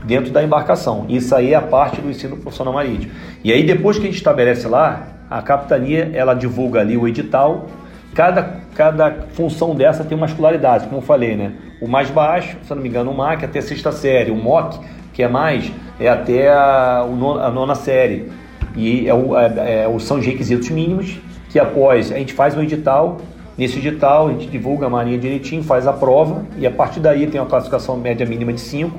[0.05, 1.05] dentro da embarcação.
[1.11, 3.13] Isso aí é a parte do ensino profissional marítimo.
[3.45, 7.67] E aí depois que a gente estabelece lá, a capitania ela divulga ali o edital.
[8.15, 11.53] Cada, cada função dessa tem uma escolaridade, como eu falei, né?
[11.83, 14.81] O mais baixo, se não me engano, o MAC até sexta série, o MOC
[15.17, 18.31] que é mais, é até a, a nona série.
[18.77, 22.63] E é o, é, é, são os requisitos mínimos que após a gente faz um
[22.63, 23.17] edital,
[23.57, 27.27] nesse edital a gente divulga a marinha direitinho, faz a prova e a partir daí
[27.29, 28.95] tem uma classificação média mínima de 5,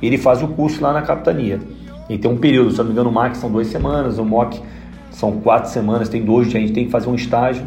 [0.00, 1.60] ele faz o curso lá na capitania.
[2.08, 4.62] E tem um período, se não me engano, o MAC são duas semanas, o MOC
[5.10, 7.62] são quatro semanas, tem dois, a gente tem que fazer um estágio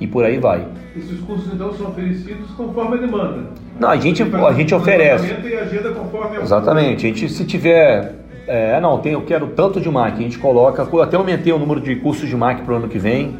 [0.00, 0.66] e por aí vai.
[0.96, 3.44] Esses cursos então são oferecidos conforme a demanda?
[3.78, 5.26] Não, a gente, a gente oferece.
[5.26, 7.06] E agenda conforme a Exatamente.
[7.06, 8.14] A gente, se tiver.
[8.46, 10.86] É, não, tem, eu quero tanto de MAC, a gente coloca.
[11.02, 13.36] Até aumentei o número de cursos de MAC para o ano que vem,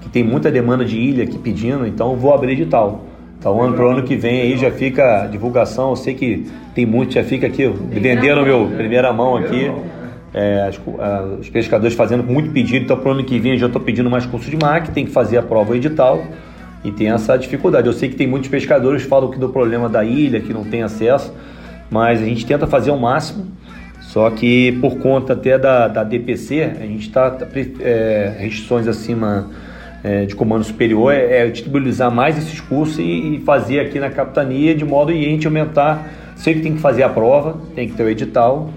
[0.00, 3.04] que tem muita demanda de ilha aqui pedindo, então vou abrir edital.
[3.38, 5.90] Então, para o ano que vem aí já fica a divulgação.
[5.90, 9.72] Eu sei que tem muito, já fica aqui vendendo meu primeira mão aqui.
[10.32, 13.58] É, as, a, os pescadores fazendo muito pedido, então para o ano que vem eu
[13.58, 16.22] já estou pedindo mais curso de MAC, tem que fazer a prova edital
[16.84, 17.86] e tem essa dificuldade.
[17.86, 20.64] Eu sei que tem muitos pescadores que falam que do problema da ilha, que não
[20.64, 21.34] tem acesso,
[21.90, 23.46] mas a gente tenta fazer o máximo.
[24.00, 27.36] Só que por conta até da, da DPC, a gente está
[27.80, 29.48] é, restrições acima
[30.02, 33.02] é, de comando superior é, é, disponibilizar mais esses cursos e,
[33.36, 36.08] e, fazer aqui na capitania de modo a gente aumentar.
[36.36, 38.70] Sei que tem que fazer a prova, tem que ter o edital,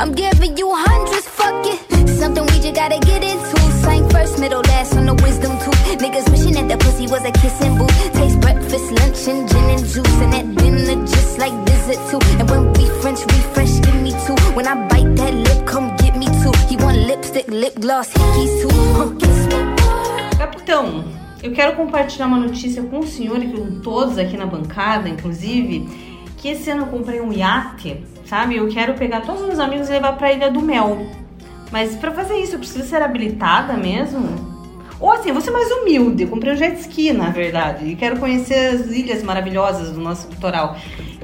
[0.00, 2.08] I'm giving you hundreds, fuck it.
[2.08, 3.60] Something we just gotta get into.
[3.84, 5.76] Sang first, middle, last on the wisdom tooth.
[6.00, 8.12] Niggas wishing that the pussy was a kissing booth.
[8.14, 10.16] Taste breakfast, lunch, and gin and juice.
[10.24, 12.18] And at dinner, just like visit too.
[12.40, 14.40] And when we French refresh, give me two.
[14.56, 16.52] When I bite that lip, come get me two.
[16.66, 18.70] He want lipstick, lip gloss, hickeys too.
[18.96, 20.38] Huh.
[20.38, 21.04] Capitão,
[21.42, 25.86] eu quero compartilhar uma notícia com o senhor e com todos aqui na bancada, inclusive,
[26.38, 28.56] que esse ano eu comprei um iate, sabe?
[28.56, 31.04] Eu quero pegar todos os meus amigos e levar pra Ilha do Mel.
[31.72, 34.48] Mas pra fazer isso, eu preciso ser habilitada mesmo?
[35.00, 36.22] Ou assim, vou ser mais humilde.
[36.22, 40.28] Eu comprei um jet ski, na verdade, e quero conhecer as ilhas maravilhosas do nosso
[40.28, 40.76] litoral.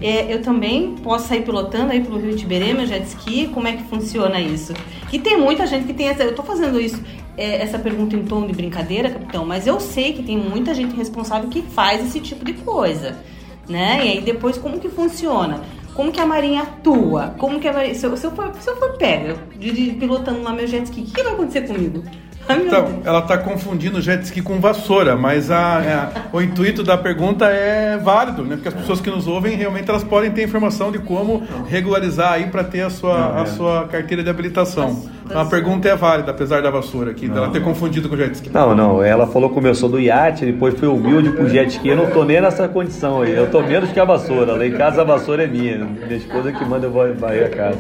[0.03, 3.49] É, eu também posso sair pilotando aí pelo Rio Tiberê, meu jet ski?
[3.55, 4.75] Como é que funciona isso?
[5.13, 6.25] E tem muita gente que tem essa.
[6.25, 7.01] Eu tô fazendo isso,
[7.37, 10.97] é, essa pergunta em tom de brincadeira, capitão, mas eu sei que tem muita gente
[10.97, 13.17] responsável que faz esse tipo de coisa.
[13.69, 14.07] Né?
[14.07, 15.61] E aí depois como que funciona?
[15.97, 17.35] Como que a Marinha atua?
[17.39, 17.95] Como que a Marinha.
[17.95, 21.01] Se eu, se eu for, se eu for pega de, pilotando lá meu jet ski,
[21.01, 22.05] o que vai acontecer comigo?
[22.49, 27.47] Então, ela está confundindo jet ski com vassoura, mas a, a- o intuito da pergunta
[27.47, 28.55] é válido, né?
[28.57, 32.47] Porque as pessoas que nos ouvem realmente elas podem ter informação de como regularizar aí
[32.47, 35.05] para ter a sua, a sua carteira de habilitação.
[35.25, 38.33] Então, a pergunta é válida, apesar da vassoura aqui, dela ter confundido com o jet
[38.35, 38.49] ski.
[38.53, 41.89] Não, não, ela falou que começou do iate, depois foi humilde pro jet ski.
[41.89, 43.33] Eu não tô nem nessa condição aí.
[43.35, 44.53] Eu tô menos que a vassoura.
[44.53, 45.79] Lá em casa a vassoura é minha.
[45.79, 47.79] Minha esposa que manda eu vou varrer a casa.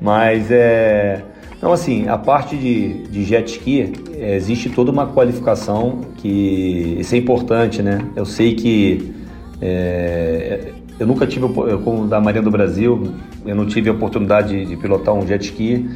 [0.00, 1.20] Mas é.
[1.60, 6.96] Não, assim, a parte de, de jet ski, é, existe toda uma qualificação que.
[6.98, 8.06] Isso é importante, né?
[8.16, 9.12] Eu sei que.
[9.60, 11.48] é, eu nunca tive,
[11.82, 13.14] como da Marinha do Brasil,
[13.46, 15.88] eu não tive a oportunidade de, de pilotar um jet ski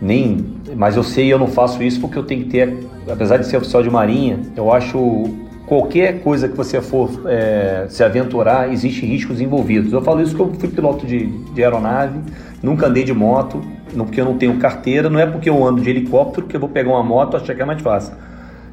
[0.00, 0.44] nem
[0.76, 2.76] mas eu sei eu não faço isso porque eu tenho que ter
[3.10, 5.24] apesar de ser oficial de marinha eu acho
[5.66, 10.56] qualquer coisa que você for é, se aventurar existe riscos envolvidos eu falo isso porque
[10.56, 12.20] eu fui piloto de, de aeronave
[12.62, 13.62] nunca andei de moto
[13.94, 16.60] não porque eu não tenho carteira não é porque eu ando de helicóptero que eu
[16.60, 18.14] vou pegar uma moto e achar que é mais fácil.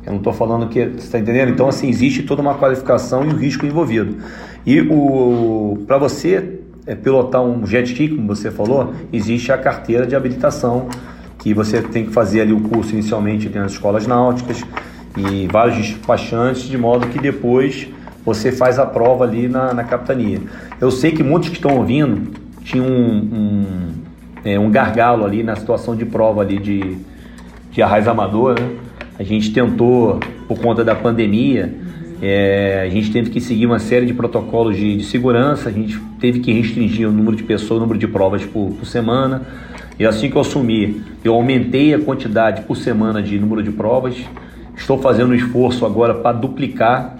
[0.05, 1.49] Eu não estou falando que você está entendendo?
[1.49, 4.17] Então assim existe toda uma qualificação e o risco envolvido.
[4.65, 10.05] E o para você é, pilotar um jet ski, como você falou, existe a carteira
[10.05, 10.87] de habilitação,
[11.39, 14.63] que você tem que fazer ali o curso inicialmente nas escolas náuticas
[15.17, 17.87] e vários despachantes, de modo que depois
[18.25, 20.41] você faz a prova ali na, na capitania.
[20.81, 23.65] Eu sei que muitos que estão ouvindo tinham um, um,
[24.43, 26.97] é, um gargalo ali na situação de prova ali de,
[27.71, 28.69] de arraiz amador, né?
[29.17, 31.73] A gente tentou, por conta da pandemia,
[32.21, 35.97] é, a gente teve que seguir uma série de protocolos de, de segurança, a gente
[36.19, 39.43] teve que restringir o número de pessoas, o número de provas por, por semana.
[39.97, 44.17] E assim que eu assumi, eu aumentei a quantidade por semana de número de provas.
[44.75, 47.15] Estou fazendo um esforço agora para duplicar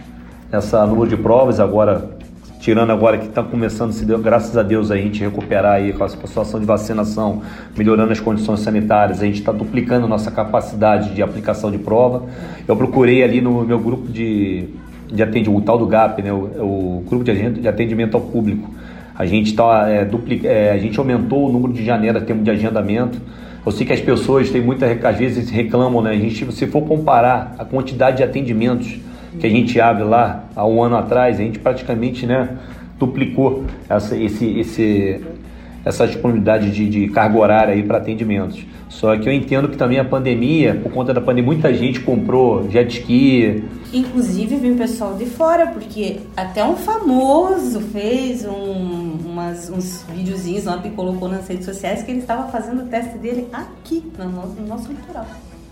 [0.52, 2.15] essa número de provas, agora
[2.66, 6.04] tirando agora que está começando, se deu, graças a Deus, a gente recuperar aí com
[6.04, 7.44] a situação de vacinação,
[7.78, 12.24] melhorando as condições sanitárias, a gente está duplicando nossa capacidade de aplicação de prova.
[12.68, 14.64] Eu procurei ali no meu grupo de,
[15.14, 18.68] de atendimento, o tal do GAP, né, o, o grupo de atendimento ao público.
[19.14, 22.50] A gente, tá, é, dupli- é, a gente aumentou o número de janeiro, termo de
[22.50, 23.20] agendamento.
[23.64, 26.10] Eu sei que as pessoas têm muita, às vezes reclamam, né?
[26.10, 28.98] A gente, se for comparar a quantidade de atendimentos
[29.40, 32.58] que a gente abre lá há um ano atrás, a gente praticamente né,
[32.98, 35.22] duplicou essa, esse, esse,
[35.84, 38.66] essa disponibilidade de, de carga horária aí para atendimentos.
[38.90, 42.70] Só que eu entendo que também a pandemia, por conta da pandemia, muita gente comprou
[42.70, 43.64] jet ski.
[43.92, 50.78] Inclusive vem pessoal de fora, porque até um famoso fez um, umas, uns videozinhos lá
[50.78, 54.54] que colocou nas redes sociais que ele estava fazendo o teste dele aqui, no nosso,
[54.62, 55.26] no nosso litoral.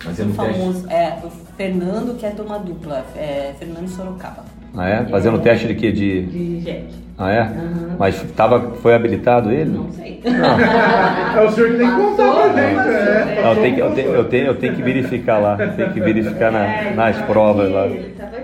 [0.03, 0.59] Fazendo o teste?
[0.59, 4.43] famoso, é, o Fernando, que é de uma dupla, é Fernando Sorocaba.
[4.75, 5.05] Ah, é?
[5.05, 5.91] Fazendo teste de quê?
[5.91, 6.23] De...
[6.23, 6.85] De jet.
[7.17, 7.51] Ah, é?
[7.99, 9.69] Mas tava, foi habilitado ele?
[9.69, 10.19] Não sei.
[10.25, 13.41] É o senhor que tem que contar pra gente, é.
[13.43, 15.55] Não, eu, tenho, que- eu, tenho, eu, tenho, eu tenho que verificar lá.
[15.57, 17.85] Tenho que verificar na- nas provas lá.
[17.85, 18.42] Ele estava aqui,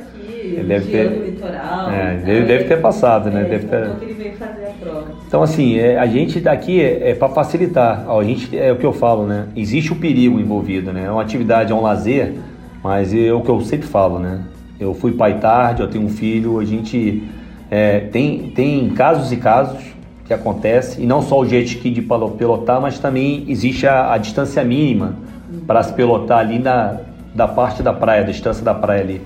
[0.51, 1.89] Ele deve ter- litoral.
[1.91, 3.41] É, deve, deve ter passado, né?
[3.41, 3.81] Ele Deve ter...
[3.81, 5.05] contou que ele veio fazer a prova.
[5.27, 8.05] Então, assim, é, a gente aqui é, para facilitar.
[8.09, 9.47] A gente, é o que eu falo, né?
[9.55, 11.05] Existe o perigo envolvido, né?
[11.05, 12.33] É uma atividade, é um lazer,
[12.83, 14.41] mas é o que eu sempre falo, né?
[14.79, 17.23] Eu fui pai tarde, eu tenho um filho, a gente
[17.69, 19.77] é, tem, tem casos e casos
[20.25, 24.17] que acontece, e não só o jet ski de pilotar, mas também existe a, a
[24.17, 25.15] distância mínima
[25.65, 26.97] para se pilotar ali na,
[27.33, 29.21] da parte da praia, da distância da praia ali.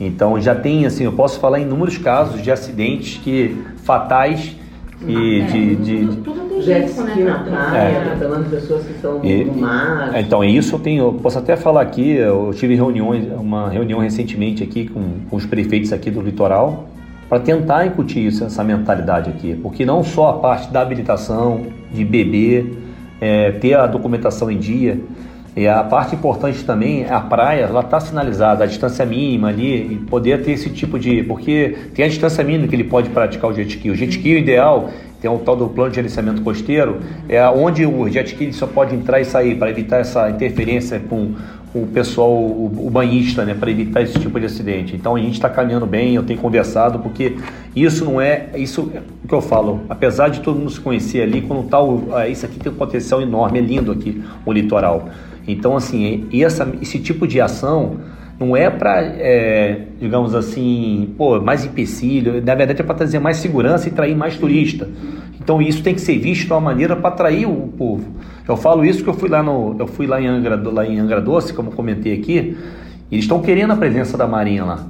[0.00, 4.54] Então já tem, assim, eu posso falar em inúmeros casos de acidentes que fatais
[5.02, 8.48] e de, de, de- Jet ski na praia, É.
[8.50, 10.10] pessoas que estão e- no mar.
[10.18, 14.62] então isso eu tenho, eu posso até falar aqui, eu tive reuniões, uma reunião recentemente
[14.64, 16.88] aqui com, com os prefeitos aqui do litoral
[17.28, 22.04] para tentar incutir isso, essa mentalidade aqui, porque não só a parte da habilitação, de
[22.04, 22.72] beber,
[23.20, 24.98] é, ter a documentação em dia,
[25.56, 29.94] e a parte importante também é a praia, ela está sinalizada, a distância mínima ali,
[29.94, 31.22] e poder ter esse tipo de.
[31.22, 33.90] Porque tem a distância mínima que ele pode praticar o jet ski.
[33.90, 37.86] O jet ski, o ideal, tem o tal do plano de gerenciamento costeiro, é onde
[37.86, 41.32] o jet ski só pode entrar e sair, para evitar essa interferência com
[41.74, 44.94] o pessoal, o, banhista, né, para evitar esse tipo de acidente.
[44.94, 47.36] Então a gente está caminhando bem, eu tenho conversado, porque
[47.74, 48.48] isso não é.
[48.56, 51.80] Isso é o que eu falo, apesar de todo mundo se conhecer ali, quando tá
[51.82, 55.08] o, ah, isso aqui tem um potencial enorme, é lindo aqui o litoral.
[55.46, 57.96] Então, assim, essa, esse tipo de ação
[58.38, 59.02] não é para,
[59.98, 64.36] digamos assim, pô, mais empecilho, na verdade é para trazer mais segurança e atrair mais
[64.36, 64.88] turista.
[65.40, 68.04] Então isso tem que ser visto de uma maneira para atrair o povo.
[68.46, 70.98] Eu falo isso que eu fui lá no, eu fui lá em Angra, lá em
[70.98, 72.56] Angra Doce, como comentei aqui,
[73.10, 74.84] eles estão querendo a presença da Marinha lá.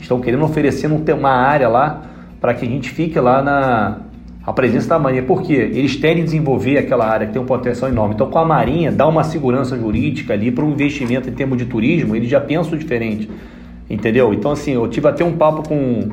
[0.00, 2.02] Estão querendo oferecer um- uma área lá
[2.40, 3.98] para que a gente fique lá na
[4.46, 5.24] a presença da Marinha.
[5.24, 5.54] Por quê?
[5.54, 8.14] Eles querem desenvolver aquela área que tem um potencial enorme.
[8.14, 11.64] Então, com a Marinha, dá uma segurança jurídica ali para um investimento em termos de
[11.64, 13.28] turismo, eles já pensam diferente.
[13.90, 14.32] Entendeu?
[14.32, 16.10] Então, assim, eu tive até um papo com,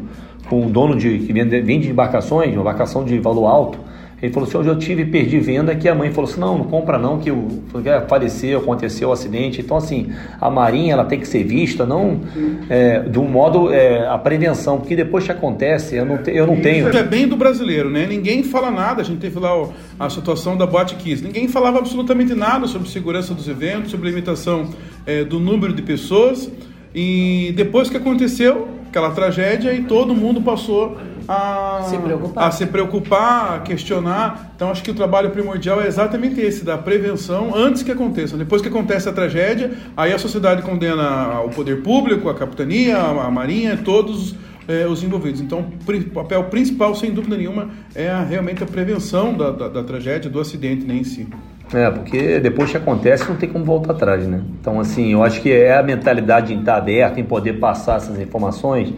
[0.50, 3.80] com um dono de, que vende, vende embarcações, uma embarcação de valor alto.
[4.24, 6.64] Ele falou assim: hoje eu tive perdi venda que a mãe falou assim: não, não
[6.64, 9.60] compra não, que o que faleceu, aconteceu o acidente.
[9.60, 12.22] Então, assim, a Marinha ela tem que ser vista, não
[12.70, 16.48] é, de um modo é, a prevenção, porque depois que acontece, eu não, te- eu
[16.48, 16.88] não tenho.
[16.88, 18.06] Isso é bem do brasileiro, né?
[18.08, 19.02] Ninguém fala nada.
[19.02, 19.52] A gente teve lá
[20.00, 21.22] a situação da Boate Kiss.
[21.22, 24.70] Ninguém falava absolutamente nada sobre segurança dos eventos, sobre limitação
[25.06, 26.50] eh, do número de pessoas.
[26.96, 30.96] E depois que aconteceu aquela tragédia, e todo mundo passou
[31.28, 32.48] a Se preocupar.
[32.48, 34.52] a se preocupar, a questionar.
[34.56, 38.38] Então acho que o trabalho primordial é exatamente esse, da prevenção antes que aconteça.
[38.38, 43.26] Depois que acontece a tragédia, aí a sociedade condena o poder público, a capitania, a,
[43.28, 44.36] a marinha, todos
[44.68, 45.42] eh, os envolvidos.
[45.42, 49.84] Então o papel principal, sem dúvida nenhuma, é a- realmente a prevenção da, da, da
[49.84, 51.28] tragédia, do acidente né, em si.
[51.74, 54.42] É, porque depois que acontece não tem como voltar atrás, né?
[54.62, 58.20] Então, assim, eu acho que é a mentalidade em estar aberto, em poder passar essas
[58.20, 58.94] informações.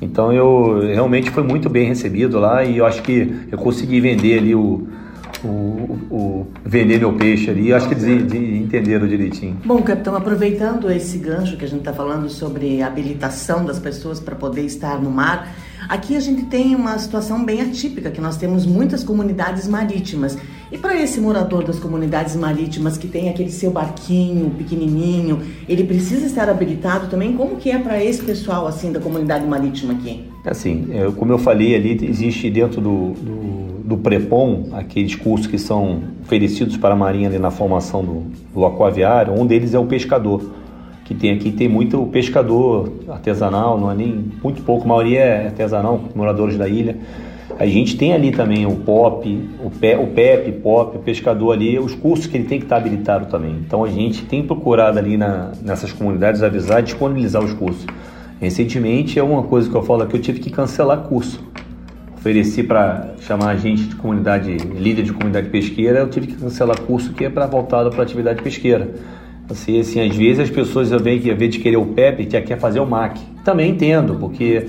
[0.00, 4.38] Então, eu realmente fui muito bem recebido lá e eu acho que eu consegui vender
[4.38, 4.86] ali o,
[5.44, 5.48] o,
[6.10, 7.72] o- vender meu peixe ali.
[7.72, 9.56] Acho que eles de- entenderam direitinho.
[9.64, 14.34] Bom, capitão, aproveitando esse gancho que a gente está falando sobre habilitação das pessoas para
[14.34, 15.48] poder estar no mar,
[15.88, 20.36] aqui a gente tem uma situação bem atípica, que nós temos muitas comunidades marítimas.
[20.72, 26.26] E para esse morador das comunidades marítimas que tem aquele seu barquinho pequenininho, ele precisa
[26.26, 27.32] estar habilitado também?
[27.32, 30.24] Como que é para esse pessoal assim da comunidade marítima aqui?
[30.44, 35.58] Assim, é, como eu falei ali, existe dentro do, do, do Prepom aqueles cursos que
[35.58, 38.22] são oferecidos para a Marinha ali na formação do,
[38.54, 39.34] do aquaviário.
[39.34, 40.40] Um deles é o pescador,
[41.04, 45.46] que tem aqui tem muito pescador artesanal, não é nem muito pouco, a maioria é
[45.46, 46.96] artesanal, moradores da ilha.
[47.58, 51.78] A gente tem ali também o POP, o, Pe, o PEP, POP, o pescador ali,
[51.78, 53.56] os cursos que ele tem que estar habilitado também.
[53.66, 57.86] Então a gente tem procurado ali na, nessas comunidades avisar disponibilizar os cursos.
[58.40, 61.44] Recentemente é uma coisa que eu falo aqui, eu tive que cancelar curso.
[62.16, 66.80] Ofereci para chamar a gente de comunidade, líder de comunidade pesqueira, eu tive que cancelar
[66.80, 68.94] curso que é para voltado para atividade pesqueira.
[69.50, 72.40] Assim, assim, às vezes as pessoas veem que, ao invés de querer o PEP, já
[72.40, 73.20] quer fazer o MAC.
[73.44, 74.66] Também entendo, porque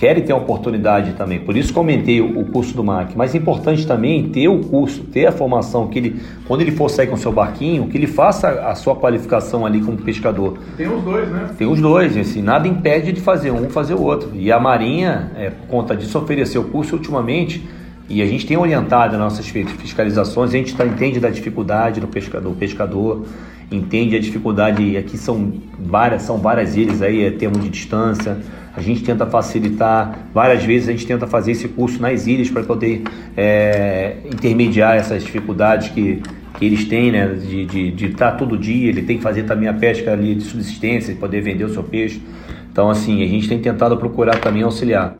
[0.00, 1.38] querem ter a oportunidade também.
[1.38, 3.12] Por isso aumentei o curso do MAC.
[3.14, 6.88] Mas é importante também ter o curso, ter a formação, que ele, quando ele for
[6.88, 10.58] sair com o seu barquinho, que ele faça a sua qualificação ali como pescador.
[10.74, 11.50] Tem os dois, né?
[11.58, 14.30] Tem os dois, assim, nada impede de fazer um fazer o outro.
[14.32, 17.62] E a Marinha, é, por conta disso, ofereceu o curso ultimamente.
[18.08, 22.08] E a gente tem orientado as nossas fiscalizações, a gente tá, entende da dificuldade do
[22.08, 23.24] pescador, pescador,
[23.70, 28.38] entende a dificuldade, aqui são várias, são várias ilhas aí, é termo de distância,
[28.74, 32.62] a gente tenta facilitar, várias vezes a gente tenta fazer esse curso nas ilhas para
[32.62, 33.02] poder
[33.36, 36.22] é, intermediar essas dificuldades que,
[36.58, 37.26] que eles têm, né?
[37.34, 40.44] De, de, de estar todo dia, ele tem que fazer também a pesca ali de
[40.44, 42.22] subsistência, poder vender o seu peixe.
[42.70, 45.16] Então, assim, a gente tem tentado procurar também auxiliar.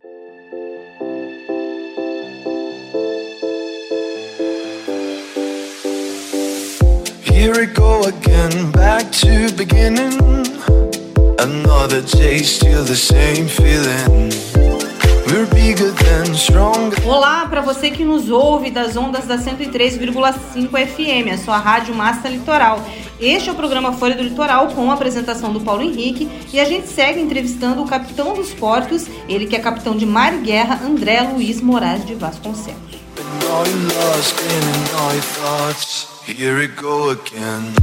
[7.41, 10.13] Here we go again, back to beginning.
[11.39, 14.31] Another day, still the same feeling.
[15.27, 16.93] We're bigger than strong.
[17.03, 22.29] Olá para você que nos ouve das ondas da 103,5 FM, a sua rádio Massa
[22.29, 22.85] Litoral.
[23.19, 26.67] Este é o programa Folha do Litoral com a apresentação do Paulo Henrique e a
[26.67, 30.79] gente segue entrevistando o capitão dos portos, ele que é capitão de mar e guerra,
[30.85, 33.01] André Luiz Moraes de Vasconcelos.
[36.37, 37.75] Here we go again.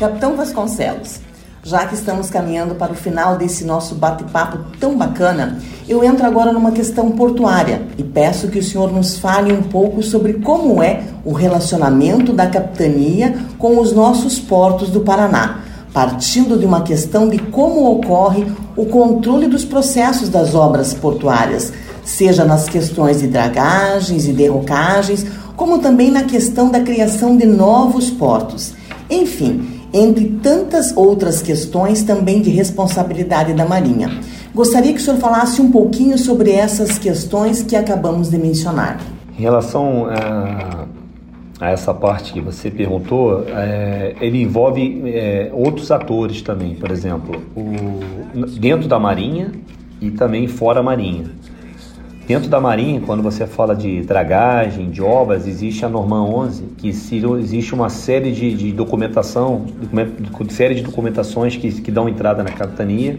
[0.00, 1.20] Capitão Vasconcelos,
[1.62, 6.52] já que estamos caminhando para o final desse nosso bate-papo tão bacana, eu entro agora
[6.52, 11.02] numa questão portuária e peço que o senhor nos fale um pouco sobre como é
[11.24, 15.60] o relacionamento da capitania com os nossos portos do Paraná,
[15.92, 18.46] partindo de uma questão de como ocorre
[18.76, 25.78] o controle dos processos das obras portuárias, seja nas questões de dragagens e derrocagens, como
[25.78, 28.72] também na questão da criação de novos portos.
[29.08, 34.10] Enfim, entre tantas outras questões também de responsabilidade da Marinha.
[34.54, 39.00] Gostaria que o senhor falasse um pouquinho sobre essas questões que acabamos de mencionar.
[39.36, 40.86] Em relação a,
[41.60, 47.42] a essa parte que você perguntou, é, ele envolve é, outros atores também, por exemplo,
[47.56, 47.98] o,
[48.60, 49.50] dentro da Marinha
[50.00, 51.24] e também fora a Marinha.
[52.24, 56.88] Dentro da Marinha, quando você fala de dragagem, de obras, existe a Norma 11, que
[56.88, 62.50] existe uma série de, de documentação, de série de documentações que, que dão entrada na
[62.50, 63.18] capitania,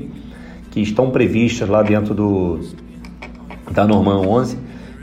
[0.76, 2.60] que estão previstas lá dentro do,
[3.72, 4.57] da Norma 11,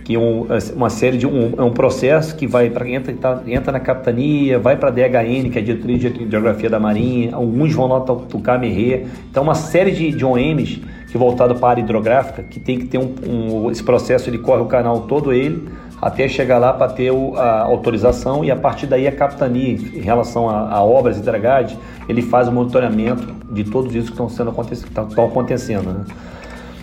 [0.04, 0.46] que um,
[0.76, 4.58] uma série de um, é um processo que vai para entra, tá, entra na capitania,
[4.58, 8.00] vai para a DHN, que é a diretoria de geografia da Marinha, alguns vão lá
[8.00, 12.60] tocar merê, então uma série de, de OMs que voltado para a área hidrográfica, que
[12.60, 15.70] tem que ter um, um, esse processo, ele corre o canal todo ele,
[16.02, 20.50] até chegar lá para ter a autorização e a partir daí a capitania, em relação
[20.50, 24.52] a, a obras e dragagem, ele faz o monitoramento de todos isso que estão sendo
[24.72, 25.90] estão acontecendo.
[25.92, 26.04] Né?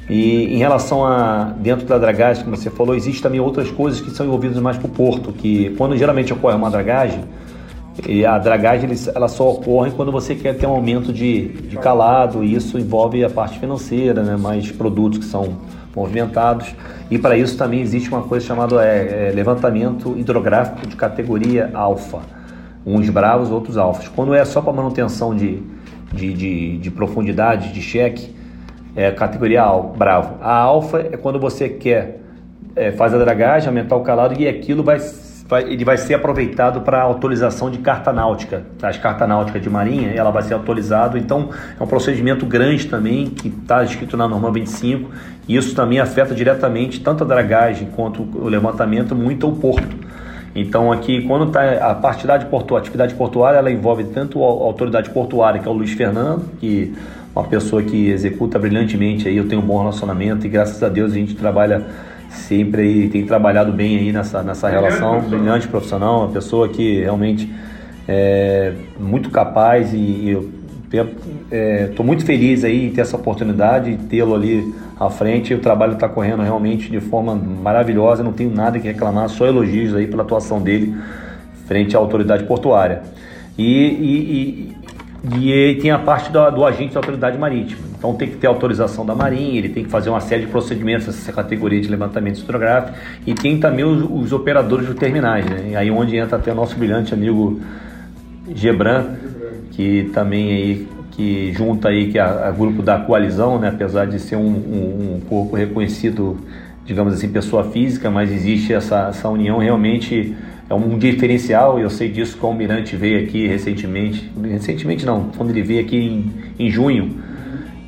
[0.10, 4.10] E em relação a dentro da dragagem, como você falou, existe também outras coisas que
[4.10, 7.26] são envolvidas mais para o porto, que quando geralmente ocorre uma dragagem,
[8.08, 12.42] e a dragagem ela só ocorre quando você quer ter um aumento de, de calado,
[12.42, 14.38] e isso envolve a parte financeira, né?
[14.38, 15.58] mais produtos que são
[16.00, 16.74] movimentados.
[17.12, 22.20] E para isso também existe uma coisa chamada é, é, levantamento hidrográfico de categoria alfa.
[22.86, 24.08] Uns bravos, outros alfas.
[24.08, 25.62] Quando é só para manutenção de,
[26.14, 28.34] de, de, de, profundidade, de cheque,
[28.96, 30.36] é categoria al, bravo.
[30.42, 32.22] A alfa é quando você quer
[32.76, 35.00] é, faz a dragagem, aumentar o calado e aquilo vai
[35.50, 38.64] vai, ele vai ser aproveitado para autorização de carta náutica.
[38.82, 41.18] As carta náutica de marinha, ela vai ser autorizado.
[41.18, 45.10] Então, é um procedimento grande também que está escrito na norma 25.
[45.48, 49.98] E isso também afeta diretamente tanto a dragagem quanto o levantamento, muito o porto.
[50.56, 55.60] Então aqui, quando está a partidade portuária, atividade portuária, ela envolve tanto a autoridade portuária,
[55.60, 56.94] que é o Luiz Fernando, que
[57.36, 60.90] é uma pessoa que executa brilhantemente aí, eu tenho um bom relacionamento e graças a
[60.90, 61.86] Deus a gente trabalha
[62.30, 67.52] sempre aí, tem trabalhado bem aí nessa, nessa relação, brilhante profissional, uma pessoa que realmente
[68.08, 70.50] é muito capaz e, e eu
[71.88, 75.54] estou é, muito feliz aí em ter essa oportunidade, tê-lo ali à frente.
[75.54, 79.96] O trabalho está correndo realmente de forma maravilhosa, não tenho nada que reclamar, só elogios
[79.96, 80.96] aí pela atuação dele
[81.68, 83.04] frente à autoridade portuária.
[83.56, 84.78] E, e,
[85.24, 87.82] e, tem a parte do, do agente da autoridade marítima.
[87.98, 91.08] Então tem que ter autorização da Marinha, ele tem que fazer uma série de procedimentos
[91.08, 92.98] nessa categoria de levantamento hidrográfico
[93.28, 95.70] e tem também os, os operadores de terminais, né?
[95.72, 97.60] E aí onde entra até o nosso brilhante amigo
[98.56, 99.16] Gebran,
[99.72, 103.68] que também aí que junta aí que é a, a grupo da coalizão, né?
[103.68, 106.38] apesar de ser um, um, um corpo reconhecido,
[106.86, 110.34] digamos assim, pessoa física, mas existe essa, essa união realmente
[110.70, 115.32] é um diferencial e eu sei disso que o Almirante veio aqui recentemente, recentemente não,
[115.36, 117.18] quando ele veio aqui em, em junho.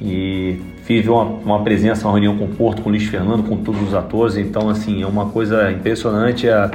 [0.02, 3.58] E tive uma, uma presença, uma reunião com o Porto, com o Luiz Fernando, com
[3.58, 6.72] todos os atores, então assim, é uma coisa impressionante, é,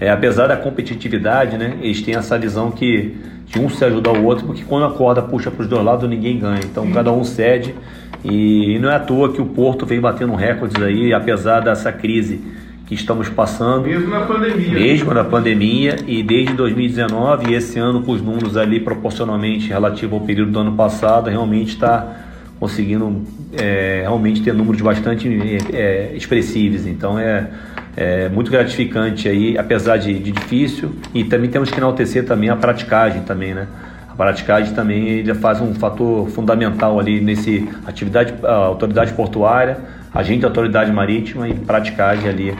[0.00, 3.16] é, apesar da competitividade, né, eles têm essa visão que
[3.46, 6.08] de um se ajudar o outro, porque quando a corda puxa para os dois lados,
[6.08, 6.60] ninguém ganha.
[6.62, 7.74] Então cada um cede.
[8.22, 11.90] E, e não é à toa que o Porto vem batendo recordes aí, apesar dessa
[11.90, 12.40] crise
[12.88, 13.82] que estamos passando.
[13.82, 14.72] Mesmo na pandemia.
[14.72, 20.16] Mesmo na pandemia e desde 2019 e esse ano com os números ali proporcionalmente relativo
[20.16, 22.24] ao período do ano passado, realmente está
[22.58, 25.28] conseguindo é, realmente ter números bastante
[25.70, 26.86] é, expressivos.
[26.86, 27.50] Então é,
[27.94, 30.92] é muito gratificante aí, apesar de, de, difícil.
[31.12, 33.68] E também temos que enaltecer também a praticagem também, né?
[34.08, 39.78] A praticagem também ele faz um fator fundamental ali nesse atividade, autoridade portuária,
[40.12, 42.56] agente de autoridade marítima e praticagem ali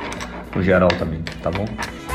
[0.55, 1.65] no geral também, tá bom?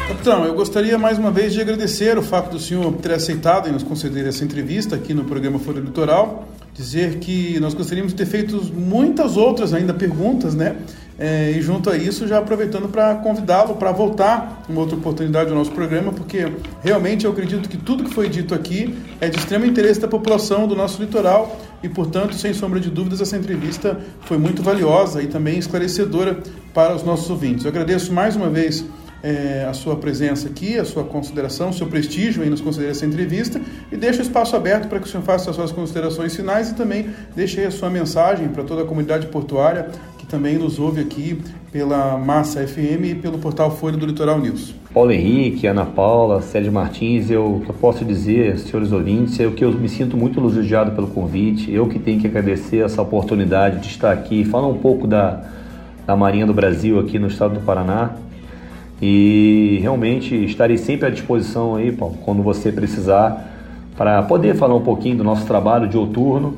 [0.07, 3.71] Capitão, eu gostaria mais uma vez de agradecer o fato do senhor ter aceitado e
[3.71, 6.47] nos conceder essa entrevista aqui no programa Fora Litoral.
[6.73, 10.75] Dizer que nós gostaríamos de ter feito muitas outras ainda perguntas, né?
[11.17, 15.55] É, e junto a isso, já aproveitando para convidá-lo para voltar uma outra oportunidade ao
[15.55, 16.51] nosso programa, porque
[16.83, 20.67] realmente eu acredito que tudo que foi dito aqui é de extremo interesse da população
[20.67, 25.27] do nosso litoral e, portanto, sem sombra de dúvidas, essa entrevista foi muito valiosa e
[25.27, 26.39] também esclarecedora
[26.73, 27.63] para os nossos ouvintes.
[27.65, 28.83] Eu agradeço mais uma vez
[29.23, 33.05] é, a sua presença aqui, a sua consideração, o seu prestígio em nos conceder essa
[33.05, 36.71] entrevista e deixo o espaço aberto para que o senhor faça as suas considerações finais
[36.71, 39.89] e também deixe a sua mensagem para toda a comunidade portuária
[40.33, 41.37] também nos ouve aqui
[41.71, 44.73] pela Massa FM e pelo portal Folha do Litoral News.
[44.91, 49.71] Paulo Henrique, Ana Paula, Sérgio Martins, eu, eu posso dizer, senhores ouvintes, é que eu
[49.71, 54.11] me sinto muito elogiado pelo convite, eu que tenho que agradecer essa oportunidade de estar
[54.11, 55.43] aqui, falar um pouco da,
[56.03, 58.13] da Marinha do Brasil aqui no estado do Paraná,
[58.99, 63.53] e realmente estarei sempre à disposição aí, Paulo, quando você precisar,
[63.95, 66.57] para poder falar um pouquinho do nosso trabalho de outurno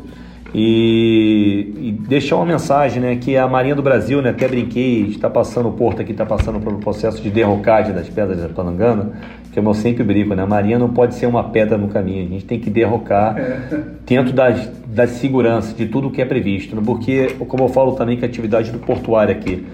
[0.58, 5.30] e, e, deixar uma mensagem, né, que a Marinha do Brasil, né, até brinquei, está
[5.30, 9.12] passando o porto aqui, está passando pelo processo de derrocagem das pedras da Panangana,
[9.52, 12.30] que eu sempre brinco, né, a Marinha não pode ser uma pedra no caminho, a
[12.30, 13.60] gente tem que derrocar é.
[14.06, 18.16] dentro das, das seguranças, de tudo que é previsto, né, porque, como eu falo também
[18.16, 19.68] que a atividade do portuário aqui,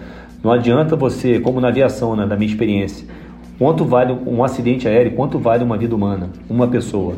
[0.44, 3.06] não adianta você, como na aviação, né, da minha experiência,
[3.60, 7.14] quanto vale um acidente aéreo, quanto vale uma vida humana, uma pessoa.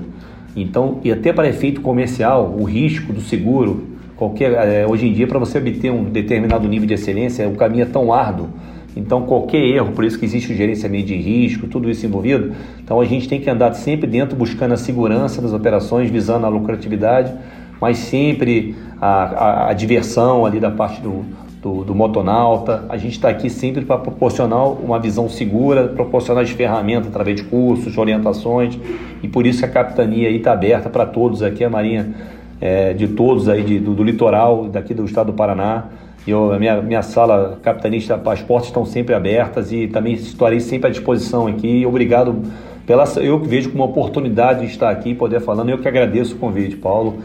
[0.55, 5.27] Então, e até para efeito comercial, o risco do seguro, qualquer, é, hoje em dia,
[5.27, 8.49] para você obter um determinado nível de excelência, o caminho é tão árduo.
[8.95, 12.53] Então, qualquer erro, por isso que existe o gerenciamento de risco, tudo isso envolvido.
[12.84, 16.49] Então, a gente tem que andar sempre dentro, buscando a segurança das operações, visando a
[16.49, 17.34] lucratividade,
[17.81, 21.25] mas sempre a, a, a diversão ali da parte do,
[21.64, 22.85] do, do motonauta.
[22.90, 27.44] A gente está aqui sempre para proporcionar uma visão segura, proporcionar as ferramentas através de
[27.48, 28.77] cursos, de orientações,
[29.23, 32.14] e por isso que a capitania está aberta para todos aqui, a Marinha
[32.60, 35.85] é, de todos aí de, do, do, litoral, daqui do estado do Paraná.
[36.27, 40.91] Eu, minha, minha sala capitanista, as portas estão sempre abertas e também estarei sempre à
[40.91, 41.85] disposição aqui.
[41.85, 42.44] Obrigado
[42.85, 43.03] pela.
[43.18, 45.69] Eu que vejo como uma oportunidade de estar aqui e poder falando.
[45.69, 47.18] Eu que agradeço o convite, Paulo,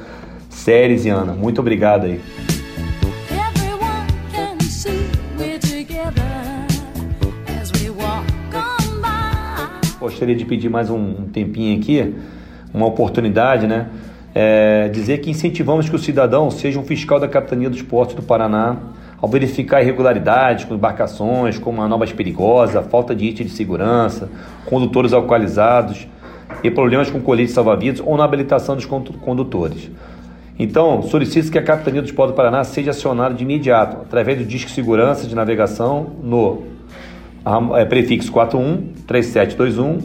[0.49, 1.33] Séries e Ana.
[1.33, 2.58] Muito obrigado aí.
[10.09, 12.15] Gostaria de pedir mais um tempinho aqui,
[12.73, 13.89] uma oportunidade, né?
[14.35, 18.23] É, dizer que incentivamos que o cidadão seja um fiscal da Capitania dos Portos do
[18.23, 18.77] Paraná
[19.21, 24.31] ao verificar irregularidades com embarcações, como manobras perigosas, falta de item de segurança,
[24.65, 26.07] condutores alcoolizados
[26.63, 29.91] e problemas com colete salva-vidas ou na habilitação dos condutores.
[30.59, 34.45] Então, solicito que a Capitania dos Portos do Paraná seja acionada de imediato, através do
[34.45, 36.78] Disque Segurança de Navegação no
[37.77, 39.99] é, prefixo 41 3721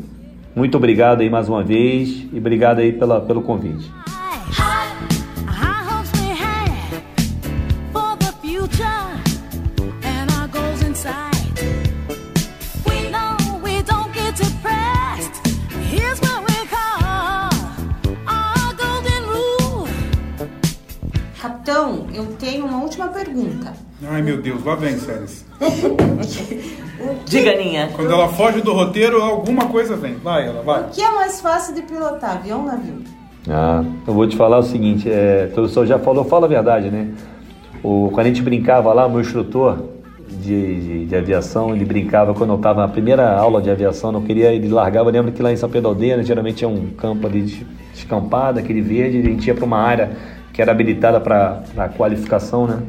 [0.56, 3.90] Muito obrigado aí mais uma vez e obrigado aí pela, pelo convite.
[21.42, 23.74] Capitão, eu tenho uma última pergunta.
[24.08, 25.46] Ai meu Deus, lá vem, Séries.
[27.26, 27.90] Diga, Ninha.
[27.96, 30.16] Quando ela foge do roteiro, alguma coisa vem.
[30.16, 30.84] Vai, ela vai.
[30.84, 33.04] O que é mais fácil de pilotar, avião ou navio?
[33.50, 36.90] Ah, eu vou te falar o seguinte, é, o senhor já falou, fala a verdade,
[36.90, 37.10] né?
[37.84, 39.84] O, quando a gente brincava lá, meu instrutor
[40.30, 44.22] de, de, de aviação, ele brincava quando eu estava na primeira aula de aviação, não
[44.22, 46.88] queria, ele largava, eu lembro que lá em São Pedro Aldeia, né, geralmente é um
[46.92, 50.12] campo ali de descampado, aquele verde, a gente ia para uma área
[50.54, 52.80] que era habilitada para qualificação, né?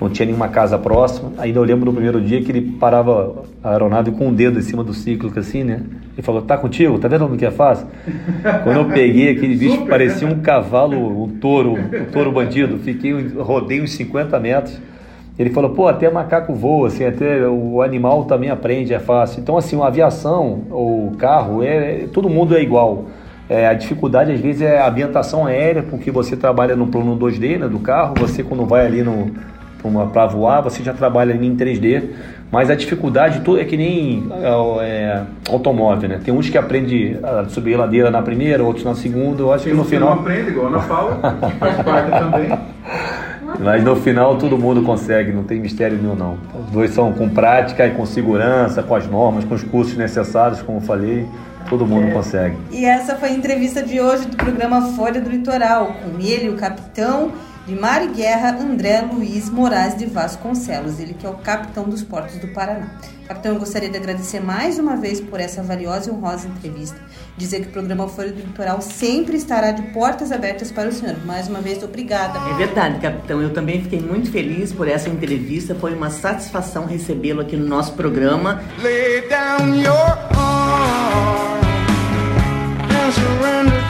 [0.00, 1.32] Não tinha nenhuma casa próxima.
[1.38, 4.62] Ainda eu lembro do primeiro dia que ele parava a aeronave com um dedo em
[4.62, 5.80] cima do ciclo, assim, né?
[6.14, 6.98] Ele falou, tá contigo?
[6.98, 7.86] Tá vendo como que é fácil?
[8.62, 13.12] Quando eu peguei aquele bicho que parecia um cavalo, um touro, um touro bandido, fiquei,
[13.38, 14.78] rodei uns 50 metros.
[15.38, 19.40] Ele falou, pô, até macaco voa, assim, até o animal também aprende, é fácil.
[19.40, 23.06] Então, assim, a aviação ou carro, é, todo mundo é igual.
[23.48, 27.58] É, a dificuldade, às vezes, é a ambientação aérea, porque você trabalha no plano 2D,
[27.58, 29.30] né, do carro, você quando vai ali no
[30.12, 32.02] para voar, você já trabalha ali em 3D,
[32.50, 34.28] mas a dificuldade toda é que nem
[34.82, 36.20] é, automóvel, né?
[36.24, 39.64] Tem uns que aprende a subir a ladeira na primeira, outros na segunda, eu acho
[39.64, 40.14] Tem que no final...
[40.14, 42.58] não aprende, igual a Ana Paula, que faz parte também.
[43.58, 46.38] Mas no final todo mundo consegue, não tem mistério nenhum não.
[46.66, 50.60] Os dois são com prática e com segurança, com as normas, com os cursos necessários,
[50.62, 51.26] como eu falei,
[51.68, 52.56] todo mundo consegue.
[52.70, 56.54] E essa foi a entrevista de hoje do programa Folha do Litoral, com ele, o
[56.54, 57.32] capitão
[57.66, 62.02] de Mar e Guerra, André Luiz Moraes de Vasconcelos, ele que é o capitão dos
[62.02, 62.90] portos do Paraná.
[63.26, 66.96] Capitão, eu gostaria de agradecer mais uma vez por essa valiosa e honrosa entrevista.
[67.36, 71.16] Dizer que o programa Folha do Litoral sempre estará de portas abertas para o senhor.
[71.26, 72.38] Mais uma vez, obrigada.
[72.50, 73.42] É verdade, capitão.
[73.42, 75.74] Eu também fiquei muito feliz por essa entrevista.
[75.74, 78.62] Foi uma satisfação recebê-lo aqui no nosso programa.
[78.80, 81.60] Lay down your arm
[82.90, 83.85] and surrender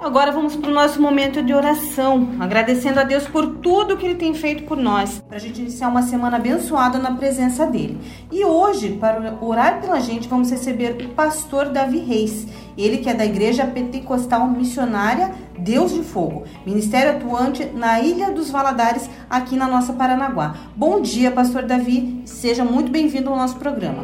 [0.00, 4.14] Agora vamos para o nosso momento de oração, agradecendo a Deus por tudo que Ele
[4.14, 8.00] tem feito por nós, para a gente iniciar uma semana abençoada na presença dEle.
[8.32, 12.46] E hoje, para orar pela gente, vamos receber o pastor Davi Reis,
[12.78, 18.50] ele que é da Igreja Pentecostal Missionária Deus de Fogo, ministério atuante na Ilha dos
[18.50, 20.54] Valadares, aqui na nossa Paranaguá.
[20.74, 24.02] Bom dia, pastor Davi, seja muito bem-vindo ao nosso programa.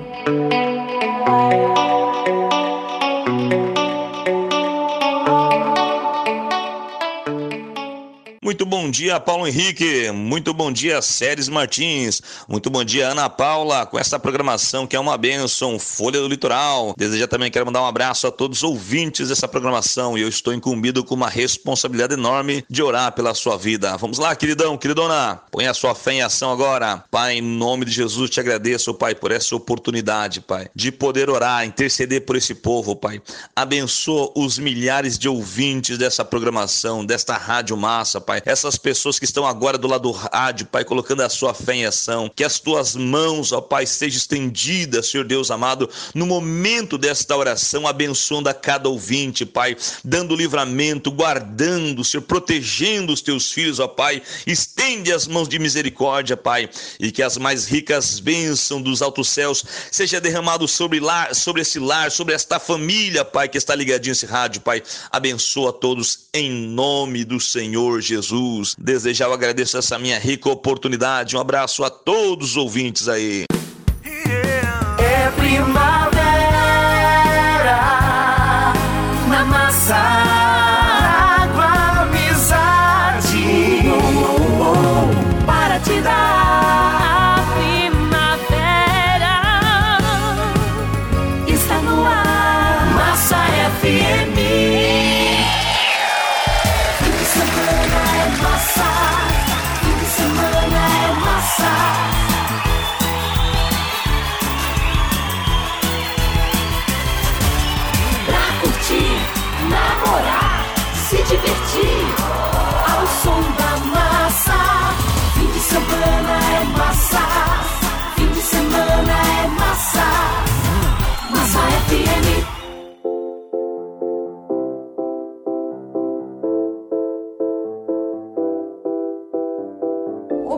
[8.46, 10.08] Muito bom dia, Paulo Henrique.
[10.12, 12.22] Muito bom dia, Séries Martins.
[12.46, 16.94] Muito bom dia, Ana Paula, com essa programação que é uma bênção, Folha do Litoral.
[16.96, 20.54] Desejar também quero mandar um abraço a todos os ouvintes dessa programação e eu estou
[20.54, 23.96] incumbido com uma responsabilidade enorme de orar pela sua vida.
[23.96, 25.40] Vamos lá, queridão, queridona.
[25.50, 27.02] Põe a sua fé em ação agora.
[27.10, 31.66] Pai, em nome de Jesus, te agradeço, Pai, por essa oportunidade, Pai, de poder orar,
[31.66, 33.20] interceder por esse povo, Pai.
[33.56, 38.35] Abençoa os milhares de ouvintes dessa programação, desta Rádio Massa, Pai.
[38.44, 41.86] Essas pessoas que estão agora do lado do rádio, Pai, colocando a sua fé em
[41.86, 42.30] ação.
[42.34, 47.86] Que as tuas mãos, ó Pai, estejam estendidas, Senhor Deus amado, no momento desta oração,
[47.86, 54.22] abençoando a cada ouvinte, Pai, dando livramento, guardando, Senhor, protegendo os teus filhos, ó Pai.
[54.46, 56.68] Estende as mãos de misericórdia, Pai,
[57.00, 61.78] e que as mais ricas bênçãos dos altos céus seja derramado sobre, lar, sobre esse
[61.78, 64.82] lar, sobre esta família, Pai, que está ligadinho esse rádio, Pai.
[65.10, 68.25] Abençoa todos em nome do Senhor Jesus.
[68.78, 71.36] Desejar eu agradeço essa minha rica oportunidade.
[71.36, 73.44] Um abraço a todos os ouvintes aí.
[74.98, 75.30] É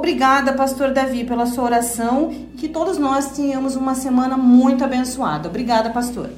[0.09, 5.51] obrigada, pastor Davi, pela sua oração e que todos nós tenhamos uma semana muito abençoada.
[5.51, 6.31] Obrigada, pastor.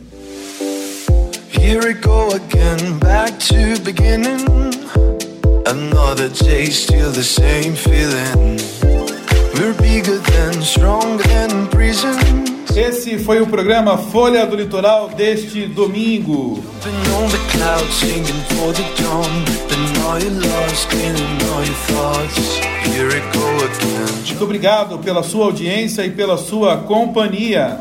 [1.53, 4.45] Here we go again, back to beginning.
[5.67, 8.59] Another day, still the same feeling.
[9.55, 12.60] We're bigger than, stronger than.
[12.77, 16.65] Esse foi o programa Folha do Litoral deste domingo.
[24.27, 27.79] Muito obrigado pela sua audiência e pela sua companhia.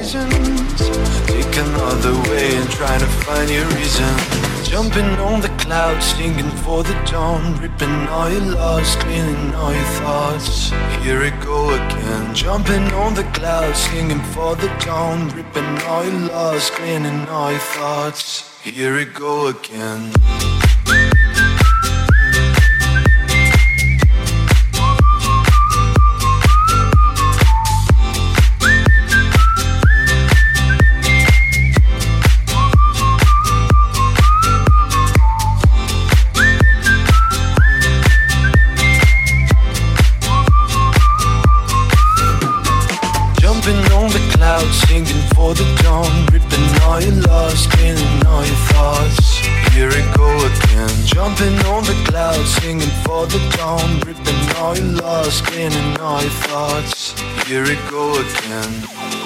[4.71, 7.61] Jumping on the clouds, singing for the dawn.
[7.61, 10.71] Ripping all your lost, cleaning all your thoughts.
[11.03, 12.33] Here we go again.
[12.37, 15.29] Jumping on the clouds, singing for the dawn.
[15.31, 18.63] Ripping all your lost, cleaning all your thoughts.
[18.63, 20.13] Here we go again.
[47.51, 49.39] Your lost, all your thoughts.
[49.73, 51.07] Here we go again.
[51.07, 54.01] Jumping on the clouds, singing for the dawn.
[54.01, 57.19] Ripping all your lost, cleaning all your thoughts.
[57.47, 59.20] Here we go again.